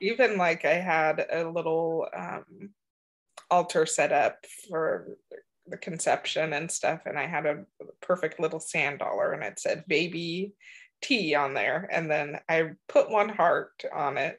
[0.00, 2.44] even like i had a little um
[3.50, 4.36] altar set up
[4.68, 5.16] for
[5.70, 7.64] the conception and stuff and i had a
[8.00, 10.52] perfect little sand dollar and it said baby
[11.02, 14.38] t on there and then i put one heart on it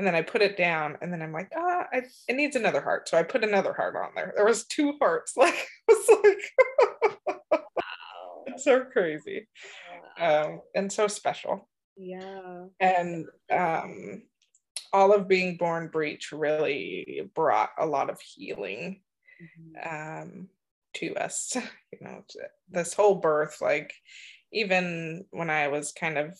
[0.00, 2.80] and then I put it down, and then I'm like, ah, I, it needs another
[2.80, 3.06] heart.
[3.06, 4.32] So I put another heart on there.
[4.34, 5.34] There was two hearts.
[5.40, 6.40] Like it was
[7.52, 7.62] like
[8.58, 9.46] so crazy,
[10.18, 11.68] um, and so special.
[11.98, 12.64] Yeah.
[12.80, 14.22] And um,
[14.92, 19.02] Olive being born breech really brought a lot of healing
[19.84, 20.48] um,
[20.94, 21.56] to us.
[21.92, 22.24] You know,
[22.70, 23.92] this whole birth, like
[24.52, 26.38] even when I was kind of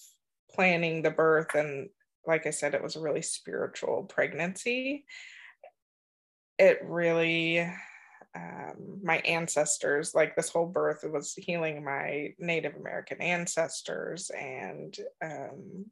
[0.55, 1.90] planning the birth, and
[2.24, 5.05] like I said, it was a really spiritual pregnancy.
[6.56, 7.68] It really
[8.35, 10.14] um, my ancestors.
[10.14, 15.86] Like this whole birth was healing my Native American ancestors and um,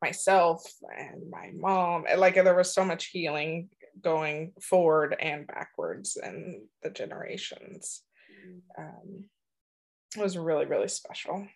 [0.00, 0.64] myself
[0.96, 2.04] and my mom.
[2.16, 3.68] Like there was so much healing
[4.02, 8.02] going forward and backwards in the generations.
[8.78, 9.24] Um,
[10.16, 11.46] it was really really special.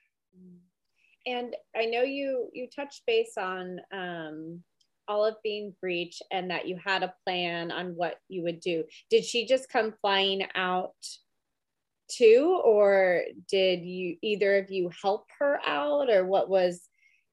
[1.26, 4.62] And I know you you touched base on um,
[5.08, 8.84] Olive being breech and that you had a plan on what you would do.
[9.10, 10.94] Did she just come flying out
[12.10, 16.80] too, or did you either of you help her out, or what was?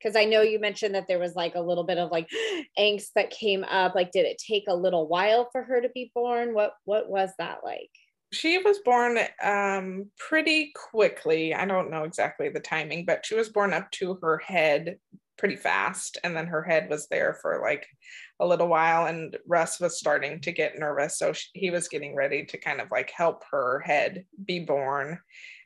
[0.02, 2.30] Because I know you mentioned that there was like a little bit of like
[2.80, 3.96] angst that came up.
[3.96, 6.54] Like, did it take a little while for her to be born?
[6.54, 7.90] What what was that like?
[8.32, 11.54] she was born um, pretty quickly.
[11.54, 14.98] I don't know exactly the timing, but she was born up to her head
[15.38, 16.18] pretty fast.
[16.24, 17.88] And then her head was there for like
[18.40, 19.08] a little while.
[19.08, 21.18] And Russ was starting to get nervous.
[21.18, 25.20] So she, he was getting ready to kind of like help her head be born.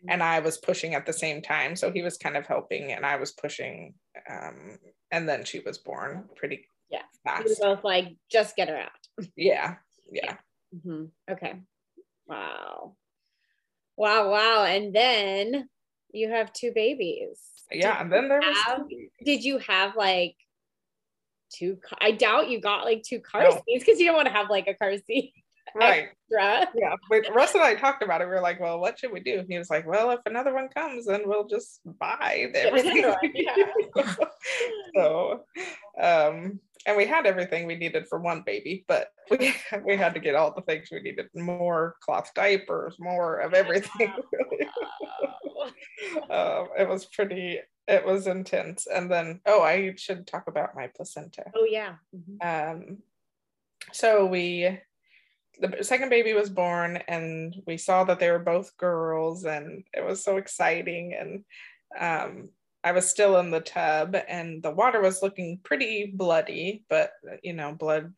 [0.08, 1.76] And I was pushing at the same time.
[1.76, 3.96] So he was kind of helping and I was pushing.
[4.30, 4.80] Um,
[5.12, 7.04] and then she was born pretty yeah.
[7.24, 7.46] fast.
[7.46, 8.92] We both like, just get her out.
[9.36, 9.76] Yeah.
[10.12, 10.22] Yeah.
[10.24, 10.38] yeah.
[10.76, 11.04] Mm-hmm.
[11.32, 11.56] Okay.
[12.28, 12.96] Wow.
[13.98, 14.66] Wow, wow.
[14.66, 15.70] And then
[16.12, 17.40] you have two babies.
[17.72, 18.84] Yeah, and then there was have,
[19.26, 20.36] did you have like
[21.52, 23.52] two I doubt you got like two car no.
[23.52, 25.34] seats because you don't want to have like a car seat.
[25.76, 26.10] Right.
[26.32, 26.70] Extra.
[26.76, 26.96] Yeah.
[27.10, 28.26] But Russ and I talked about it.
[28.26, 29.40] We were like, well, what should we do?
[29.40, 33.14] And he was like, well, if another one comes, then we'll just buy everything.
[33.34, 34.04] Yeah.
[34.96, 35.44] so
[36.02, 40.20] um and we had everything we needed for one baby, but we we had to
[40.20, 44.12] get all the things we needed: more cloth diapers, more of everything.
[46.30, 47.60] um, it was pretty.
[47.86, 48.88] It was intense.
[48.88, 51.46] And then, oh, I should talk about my placenta.
[51.56, 51.96] Oh yeah.
[52.16, 52.80] Mm-hmm.
[52.82, 52.98] Um,
[53.92, 54.80] so we
[55.60, 60.04] the second baby was born and we saw that they were both girls and it
[60.04, 61.44] was so exciting and
[62.00, 62.50] um,
[62.84, 67.12] I was still in the tub and the water was looking pretty bloody, but
[67.42, 68.14] you know, blood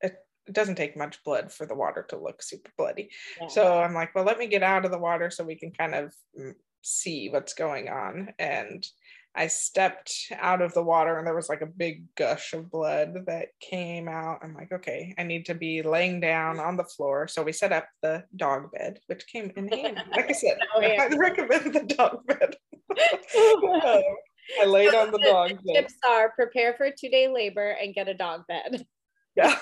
[0.00, 3.10] it, it doesn't take much blood for the water to look super bloody.
[3.40, 3.48] Yeah.
[3.48, 5.94] So I'm like, well, let me get out of the water so we can kind
[5.94, 8.34] of mm, see what's going on.
[8.38, 8.86] And
[9.36, 13.26] I stepped out of the water and there was like a big gush of blood
[13.26, 14.38] that came out.
[14.42, 17.26] I'm like, okay, I need to be laying down on the floor.
[17.26, 20.00] So we set up the dog bed, which came in handy.
[20.12, 21.08] Like I said, oh, yeah.
[21.12, 22.56] I recommend the dog bed.
[22.90, 24.02] um,
[24.60, 25.74] I laid on the dog bed.
[25.74, 28.86] Tips are prepare for two day labor and get a dog bed.
[29.36, 29.58] Yeah.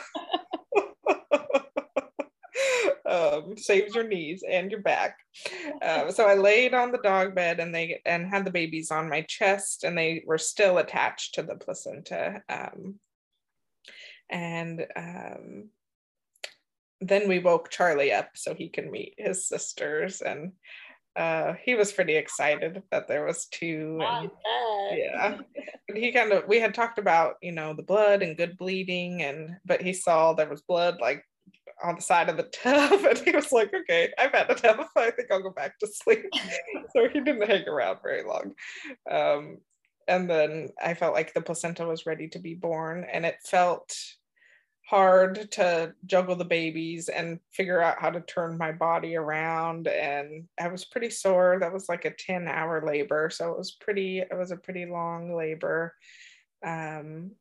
[3.07, 5.19] Um, saves your knees and your back.
[5.81, 9.09] Uh, so I laid on the dog bed and they and had the babies on
[9.09, 12.43] my chest and they were still attached to the placenta.
[12.49, 12.97] Um,
[14.31, 15.69] and um,
[17.01, 20.53] then we woke Charlie up so he can meet his sisters and
[21.15, 24.31] uh, he was pretty excited that there was two and,
[24.93, 25.39] yeah
[25.89, 29.23] and he kind of we had talked about you know the blood and good bleeding
[29.23, 31.23] and but he saw there was blood like
[31.83, 34.91] on the side of the tub and he was like okay i've had enough.
[34.97, 36.27] I think i'll go back to sleep.
[36.95, 38.55] So he didn't hang around very long.
[39.11, 39.59] Um,
[40.09, 43.97] and then i felt like the placenta was ready to be born and it felt
[44.85, 50.45] hard to juggle the babies and figure out how to turn my body around and
[50.61, 51.59] i was pretty sore.
[51.61, 54.87] That was like a 10 hour labor so it was pretty it was a pretty
[54.87, 55.95] long labor.
[56.65, 57.33] Um,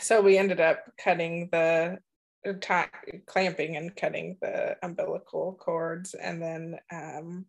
[0.00, 1.98] so we ended up cutting the
[2.60, 6.14] t- clamping and cutting the umbilical cords.
[6.14, 7.46] And then um,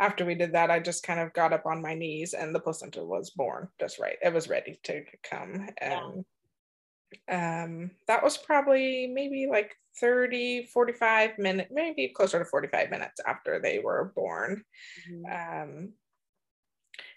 [0.00, 2.58] after we did that i just kind of got up on my knees and the
[2.58, 5.68] placenta was born just right it was ready to come.
[5.78, 6.24] And
[7.28, 13.60] um, that was probably maybe like 30 45 minutes maybe closer to 45 minutes after
[13.60, 14.62] they were born.
[15.10, 15.62] Mm-hmm.
[15.62, 15.92] um,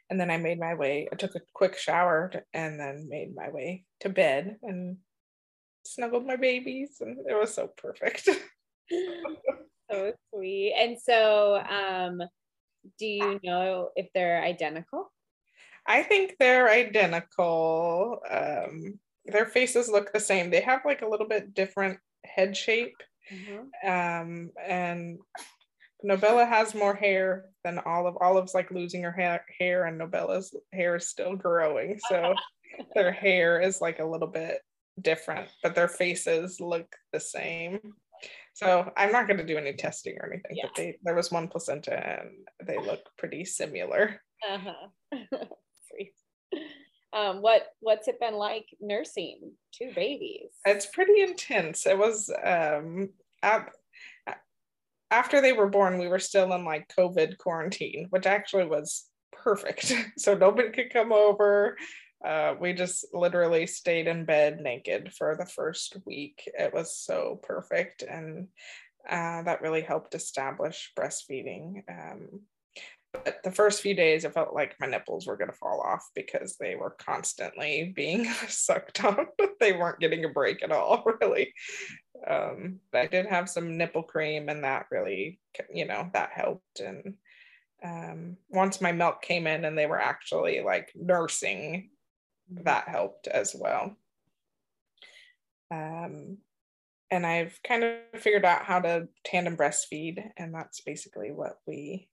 [0.09, 3.49] and then i made my way i took a quick shower and then made my
[3.49, 4.97] way to bed and
[5.85, 8.29] snuggled my babies and it was so perfect
[9.91, 12.21] so sweet and so um
[12.99, 15.11] do you know if they're identical
[15.87, 20.49] i think they're identical um their faces look the same.
[20.49, 22.95] They have like a little bit different head shape.
[23.31, 23.89] Mm-hmm.
[23.89, 25.19] Um, and
[26.05, 28.17] Nobella has more hair than Olive.
[28.19, 31.99] Olive's like losing her hair, hair and Nobella's hair is still growing.
[32.09, 32.35] So
[32.95, 34.59] their hair is like a little bit
[35.01, 37.79] different, but their faces look the same.
[38.53, 40.65] So I'm not going to do any testing or anything, yeah.
[40.65, 42.29] but they, there was one placenta and
[42.65, 44.21] they look pretty similar.
[44.47, 45.37] Uh-huh.
[47.13, 50.49] Um, what what's it been like nursing two babies?
[50.65, 51.85] It's pretty intense.
[51.85, 53.09] It was um,
[55.11, 59.93] after they were born, we were still in like COVID quarantine, which actually was perfect.
[60.17, 61.77] so nobody could come over.
[62.23, 66.49] Uh, we just literally stayed in bed naked for the first week.
[66.57, 68.01] It was so perfect.
[68.01, 68.47] And
[69.09, 71.83] uh, that really helped establish breastfeeding.
[71.89, 72.41] Um,
[73.13, 76.09] but the first few days, it felt like my nipples were going to fall off
[76.15, 79.27] because they were constantly being sucked on.
[79.59, 81.53] they weren't getting a break at all, really.
[82.27, 85.39] Um, but I did have some nipple cream, and that really,
[85.71, 86.79] you know, that helped.
[86.79, 87.15] And
[87.83, 91.89] um, once my milk came in and they were actually like nursing.
[92.49, 93.95] That helped as well.
[95.71, 96.37] Um,
[97.11, 102.09] and I've kind of figured out how to tandem breastfeed, and that's basically what we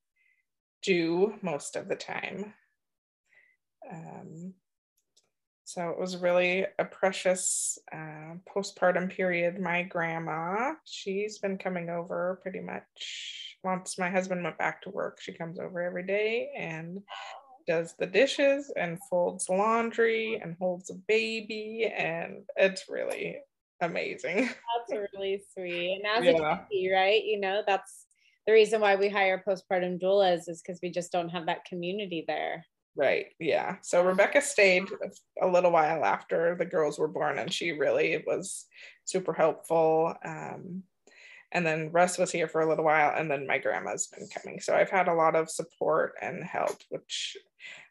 [0.82, 2.54] do most of the time.
[3.90, 4.54] Um,
[5.64, 9.60] so it was really a precious uh, postpartum period.
[9.60, 15.20] My grandma, she's been coming over pretty much once my husband went back to work.
[15.20, 16.98] She comes over every day and
[17.66, 21.92] does the dishes and folds laundry and holds a baby.
[21.96, 23.38] And it's really
[23.80, 24.36] amazing.
[24.88, 26.02] That's really sweet.
[26.02, 26.52] And as yeah.
[26.52, 27.24] a baby, right?
[27.24, 28.06] You know, that's
[28.46, 32.24] the reason why we hire postpartum doulas is because we just don't have that community
[32.26, 32.64] there.
[32.96, 33.26] Right.
[33.38, 33.76] Yeah.
[33.82, 34.84] So Rebecca stayed
[35.40, 38.66] a little while after the girls were born, and she really was
[39.04, 40.14] super helpful.
[40.24, 40.82] Um,
[41.52, 44.60] and then Russ was here for a little while, and then my grandma's been coming.
[44.60, 47.36] So I've had a lot of support and help, which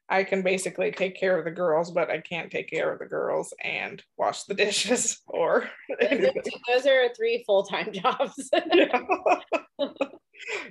[0.10, 3.06] I can basically take care of the girls, but I can't take care of the
[3.06, 5.69] girls and wash the dishes or
[5.99, 8.49] those are three full-time jobs.
[8.73, 9.02] yeah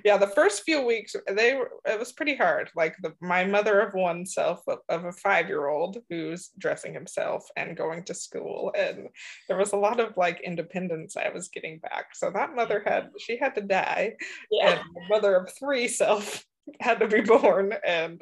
[0.03, 3.79] yeah the first few weeks they were it was pretty hard like the, my mother
[3.79, 8.13] of one self of, of a five year old who's dressing himself and going to
[8.13, 9.07] school and
[9.47, 13.09] there was a lot of like independence i was getting back so that mother had
[13.19, 14.13] she had to die
[14.51, 14.71] yeah.
[14.71, 16.45] and mother of three self
[16.79, 18.21] had to be born and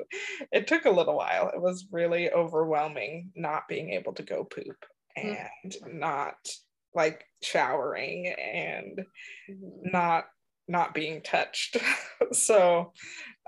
[0.52, 4.86] it took a little while it was really overwhelming not being able to go poop
[5.18, 5.38] mm.
[5.64, 5.99] and mm-hmm.
[5.99, 6.36] not
[6.95, 8.99] like showering and
[9.49, 9.91] mm-hmm.
[9.91, 10.26] not
[10.68, 11.77] not being touched.
[12.31, 12.94] so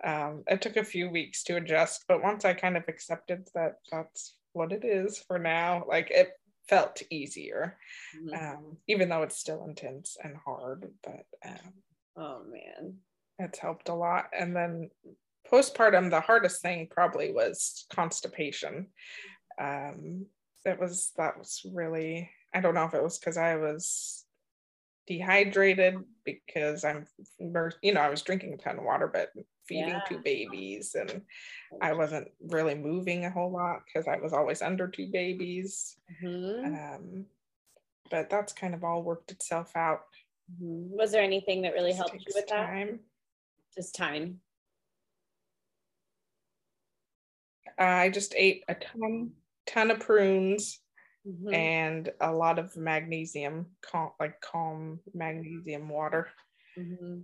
[0.04, 3.76] um, it took a few weeks to adjust, but once I kind of accepted that
[3.92, 6.32] that's what it is for now, like it
[6.68, 7.78] felt easier,
[8.16, 8.46] mm-hmm.
[8.46, 10.90] um, even though it's still intense and hard.
[11.04, 11.74] But um,
[12.16, 12.96] oh man,
[13.40, 14.26] it's helped a lot.
[14.38, 14.90] And then
[15.52, 18.88] postpartum, the hardest thing probably was constipation.
[19.60, 20.26] Um,
[20.66, 24.26] it was that was really I don't know if it was because I was
[25.10, 27.08] dehydrated because I'm,
[27.82, 29.32] you know, I was drinking a ton of water, but
[29.68, 30.02] feeding yeah.
[30.08, 31.24] two babies and
[31.82, 35.98] I wasn't really moving a whole lot because I was always under two babies.
[36.24, 36.74] Mm-hmm.
[36.74, 37.26] Um,
[38.12, 40.02] but that's kind of all worked itself out.
[40.62, 40.96] Mm-hmm.
[40.96, 42.88] Was there anything that really helped you with time.
[42.88, 43.82] that?
[43.82, 44.40] Just time.
[47.80, 49.32] I just ate a ton,
[49.66, 50.80] ton of prunes
[51.28, 51.54] mm-hmm.
[51.54, 56.28] and a lot of magnesium, calm, like calm magnesium water.
[56.78, 57.20] Mm-hmm.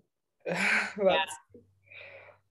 [1.06, 1.26] yeah.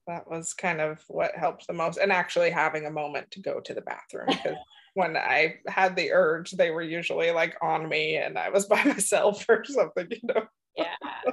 [0.06, 3.60] That was kind of what helped the most, and actually having a moment to go
[3.60, 4.56] to the bathroom because
[4.94, 8.82] when I had the urge, they were usually like on me, and I was by
[8.84, 10.46] myself or something, you know.
[10.76, 11.32] Yeah.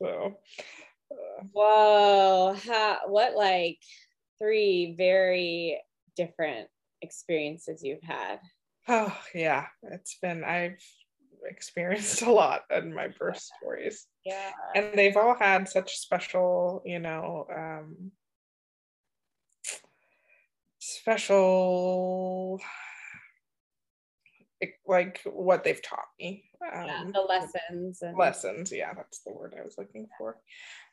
[0.00, 0.38] so.
[1.10, 2.56] Uh, Whoa!
[2.66, 3.78] How, what like
[4.38, 5.80] three very
[6.16, 6.68] different
[7.00, 8.40] experiences you've had?
[8.88, 10.82] Oh yeah, it's been I've
[11.44, 14.06] experienced a lot in my birth stories.
[14.24, 14.50] Yeah.
[14.74, 18.12] And they've all had such special, you know, um
[20.78, 22.60] special
[24.88, 26.44] like what they've taught me.
[26.72, 30.36] Um, yeah, the lessons and lessons, yeah, that's the word I was looking for.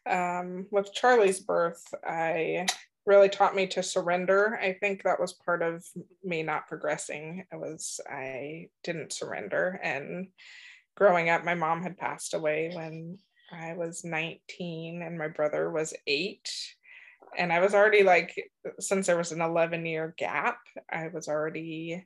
[0.05, 2.65] Um with Charlie's birth, I
[3.05, 4.59] really taught me to surrender.
[4.61, 5.85] I think that was part of
[6.23, 7.45] me not progressing.
[7.51, 9.80] It was I didn't surrender.
[9.84, 10.27] And
[10.95, 13.17] growing up, my mom had passed away when
[13.51, 16.49] I was 19 and my brother was eight.
[17.38, 18.35] And I was already like,
[18.80, 20.57] since there was an 11 year gap,
[20.91, 22.05] I was already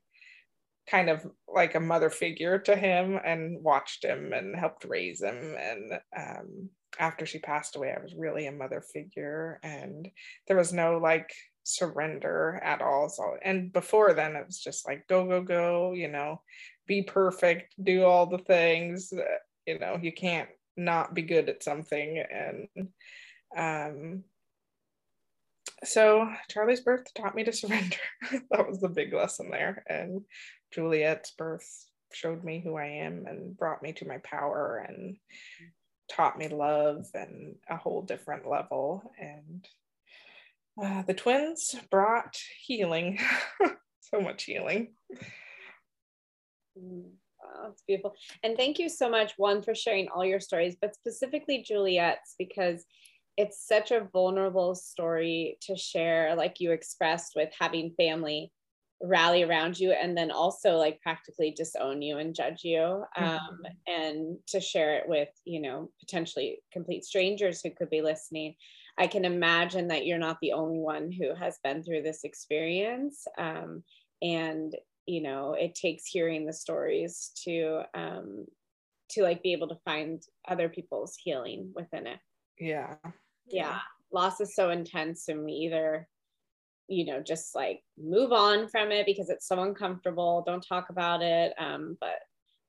[0.90, 5.56] kind of like a mother figure to him and watched him and helped raise him.
[5.60, 6.70] And um,
[7.00, 10.08] after she passed away, I was really a mother figure and
[10.48, 11.32] there was no like
[11.64, 13.10] surrender at all.
[13.10, 16.42] So, and before then, it was just like go, go, go, you know,
[16.88, 19.14] be perfect, do all the things.
[19.66, 22.24] You know, you can't not be good at something.
[22.32, 22.88] And
[23.56, 24.24] um,
[25.84, 27.98] so Charlie's birth taught me to surrender.
[28.52, 29.84] that was the big lesson there.
[29.88, 30.22] And
[30.74, 31.68] Juliet's birth
[32.14, 35.18] showed me who I am and brought me to my power and
[36.10, 39.12] taught me love and a whole different level.
[39.20, 39.68] And
[40.82, 43.20] uh, the twins brought healing,
[44.00, 44.94] so much healing.
[46.78, 47.12] Mm,
[47.42, 48.16] wow, that's beautiful.
[48.44, 52.86] And thank you so much, one, for sharing all your stories, but specifically Juliet's, because
[53.38, 58.52] it's such a vulnerable story to share, like you expressed with having family
[59.02, 63.66] rally around you and then also like practically disown you and judge you um, mm-hmm.
[63.88, 68.56] and to share it with you know potentially complete strangers who could be listening.
[69.00, 73.26] I can imagine that you're not the only one who has been through this experience
[73.38, 73.84] um,
[74.22, 74.76] and
[75.06, 78.46] you know it takes hearing the stories to um,
[79.10, 82.20] to like be able to find other people's healing within it.
[82.60, 82.96] Yeah.
[83.48, 83.80] Yeah.
[84.12, 86.08] Loss is so intense and we either
[86.88, 90.44] you know just like move on from it because it's so uncomfortable.
[90.46, 92.20] Don't talk about it um, but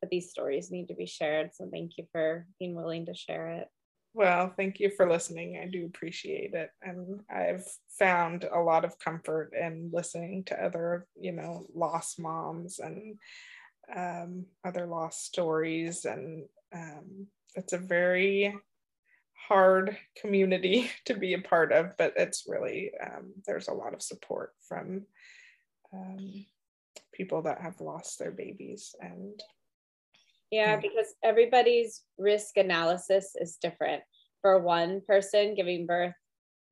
[0.00, 3.48] but these stories need to be shared so thank you for being willing to share
[3.48, 3.68] it.
[4.14, 5.60] Well thank you for listening.
[5.62, 7.66] I do appreciate it and i've
[7.98, 13.18] found a lot of comfort in listening to other you know lost moms and
[13.94, 18.54] um, other lost stories and um, it's a very
[19.48, 24.02] hard community to be a part of, but it's really, um, there's a lot of
[24.02, 25.06] support from
[25.92, 26.46] um,
[27.14, 28.94] people that have lost their babies.
[29.00, 29.40] And
[30.50, 34.02] yeah, because everybody's risk analysis is different.
[34.42, 36.14] For one person, giving birth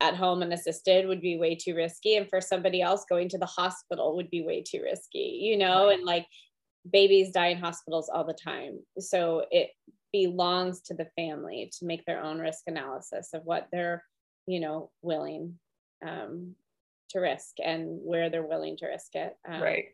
[0.00, 2.16] at home and assisted would be way too risky.
[2.16, 5.88] And for somebody else, going to the hospital would be way too risky, you know,
[5.88, 6.26] and like
[6.90, 8.78] babies die in hospitals all the time.
[8.98, 9.70] So it
[10.24, 14.02] belongs to the family to make their own risk analysis of what they're,
[14.46, 15.58] you know, willing
[16.06, 16.54] um,
[17.10, 19.36] to risk and where they're willing to risk it.
[19.46, 19.84] Um, right.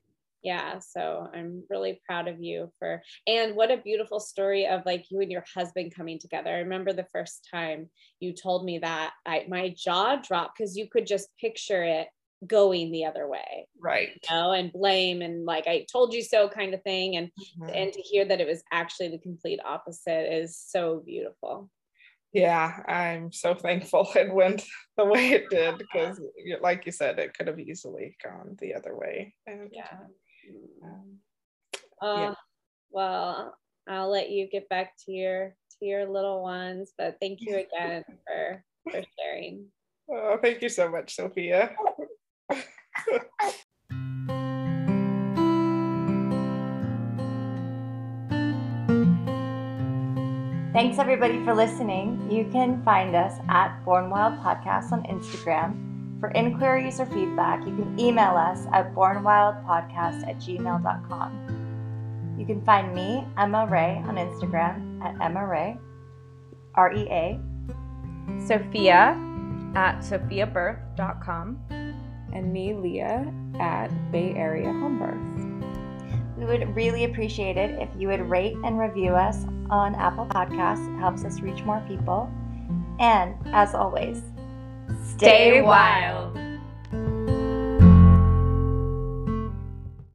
[0.43, 0.81] Yeah.
[0.81, 5.21] So I'm really proud of you for, and what a beautiful story of like you
[5.21, 6.51] and your husband coming together.
[6.51, 10.89] I remember the first time you told me that I, my jaw dropped because you
[10.89, 12.09] could just picture it
[12.47, 14.09] going the other way right.
[14.09, 17.17] you know and blame and like i told you so kind of thing.
[17.17, 17.75] And mm-hmm.
[17.75, 21.71] and to hear that it was actually the complete opposite is so beautiful.
[22.33, 24.65] Yeah i'm so thankful it went
[24.97, 26.19] the way it did because
[26.63, 29.99] like you said it could have easily gone the other way and yeah.
[30.83, 31.19] um,
[32.01, 32.35] uh, yeah.
[32.91, 33.55] well
[33.87, 38.03] i'll let you get back to your to your little ones but thank you again
[38.27, 39.67] for for sharing.
[40.11, 41.77] Oh thank you so much sophia
[50.73, 52.31] Thanks everybody for listening.
[52.31, 55.93] You can find us at Born Wild Podcast on Instagram.
[56.19, 62.37] For inquiries or feedback, you can email us at bornwildpodcast at gmail.com.
[62.39, 65.77] You can find me, Emma Rea, on Instagram at Emma Rea,
[66.77, 67.41] R E A.
[68.47, 69.19] Sophia
[69.75, 71.82] at sophiabirth.com
[72.33, 76.39] and me, Leah, at Bay Area Home Birth.
[76.39, 80.93] We would really appreciate it if you would rate and review us on Apple Podcasts.
[80.95, 82.31] It helps us reach more people.
[82.99, 84.23] And as always,
[85.17, 86.37] stay wild.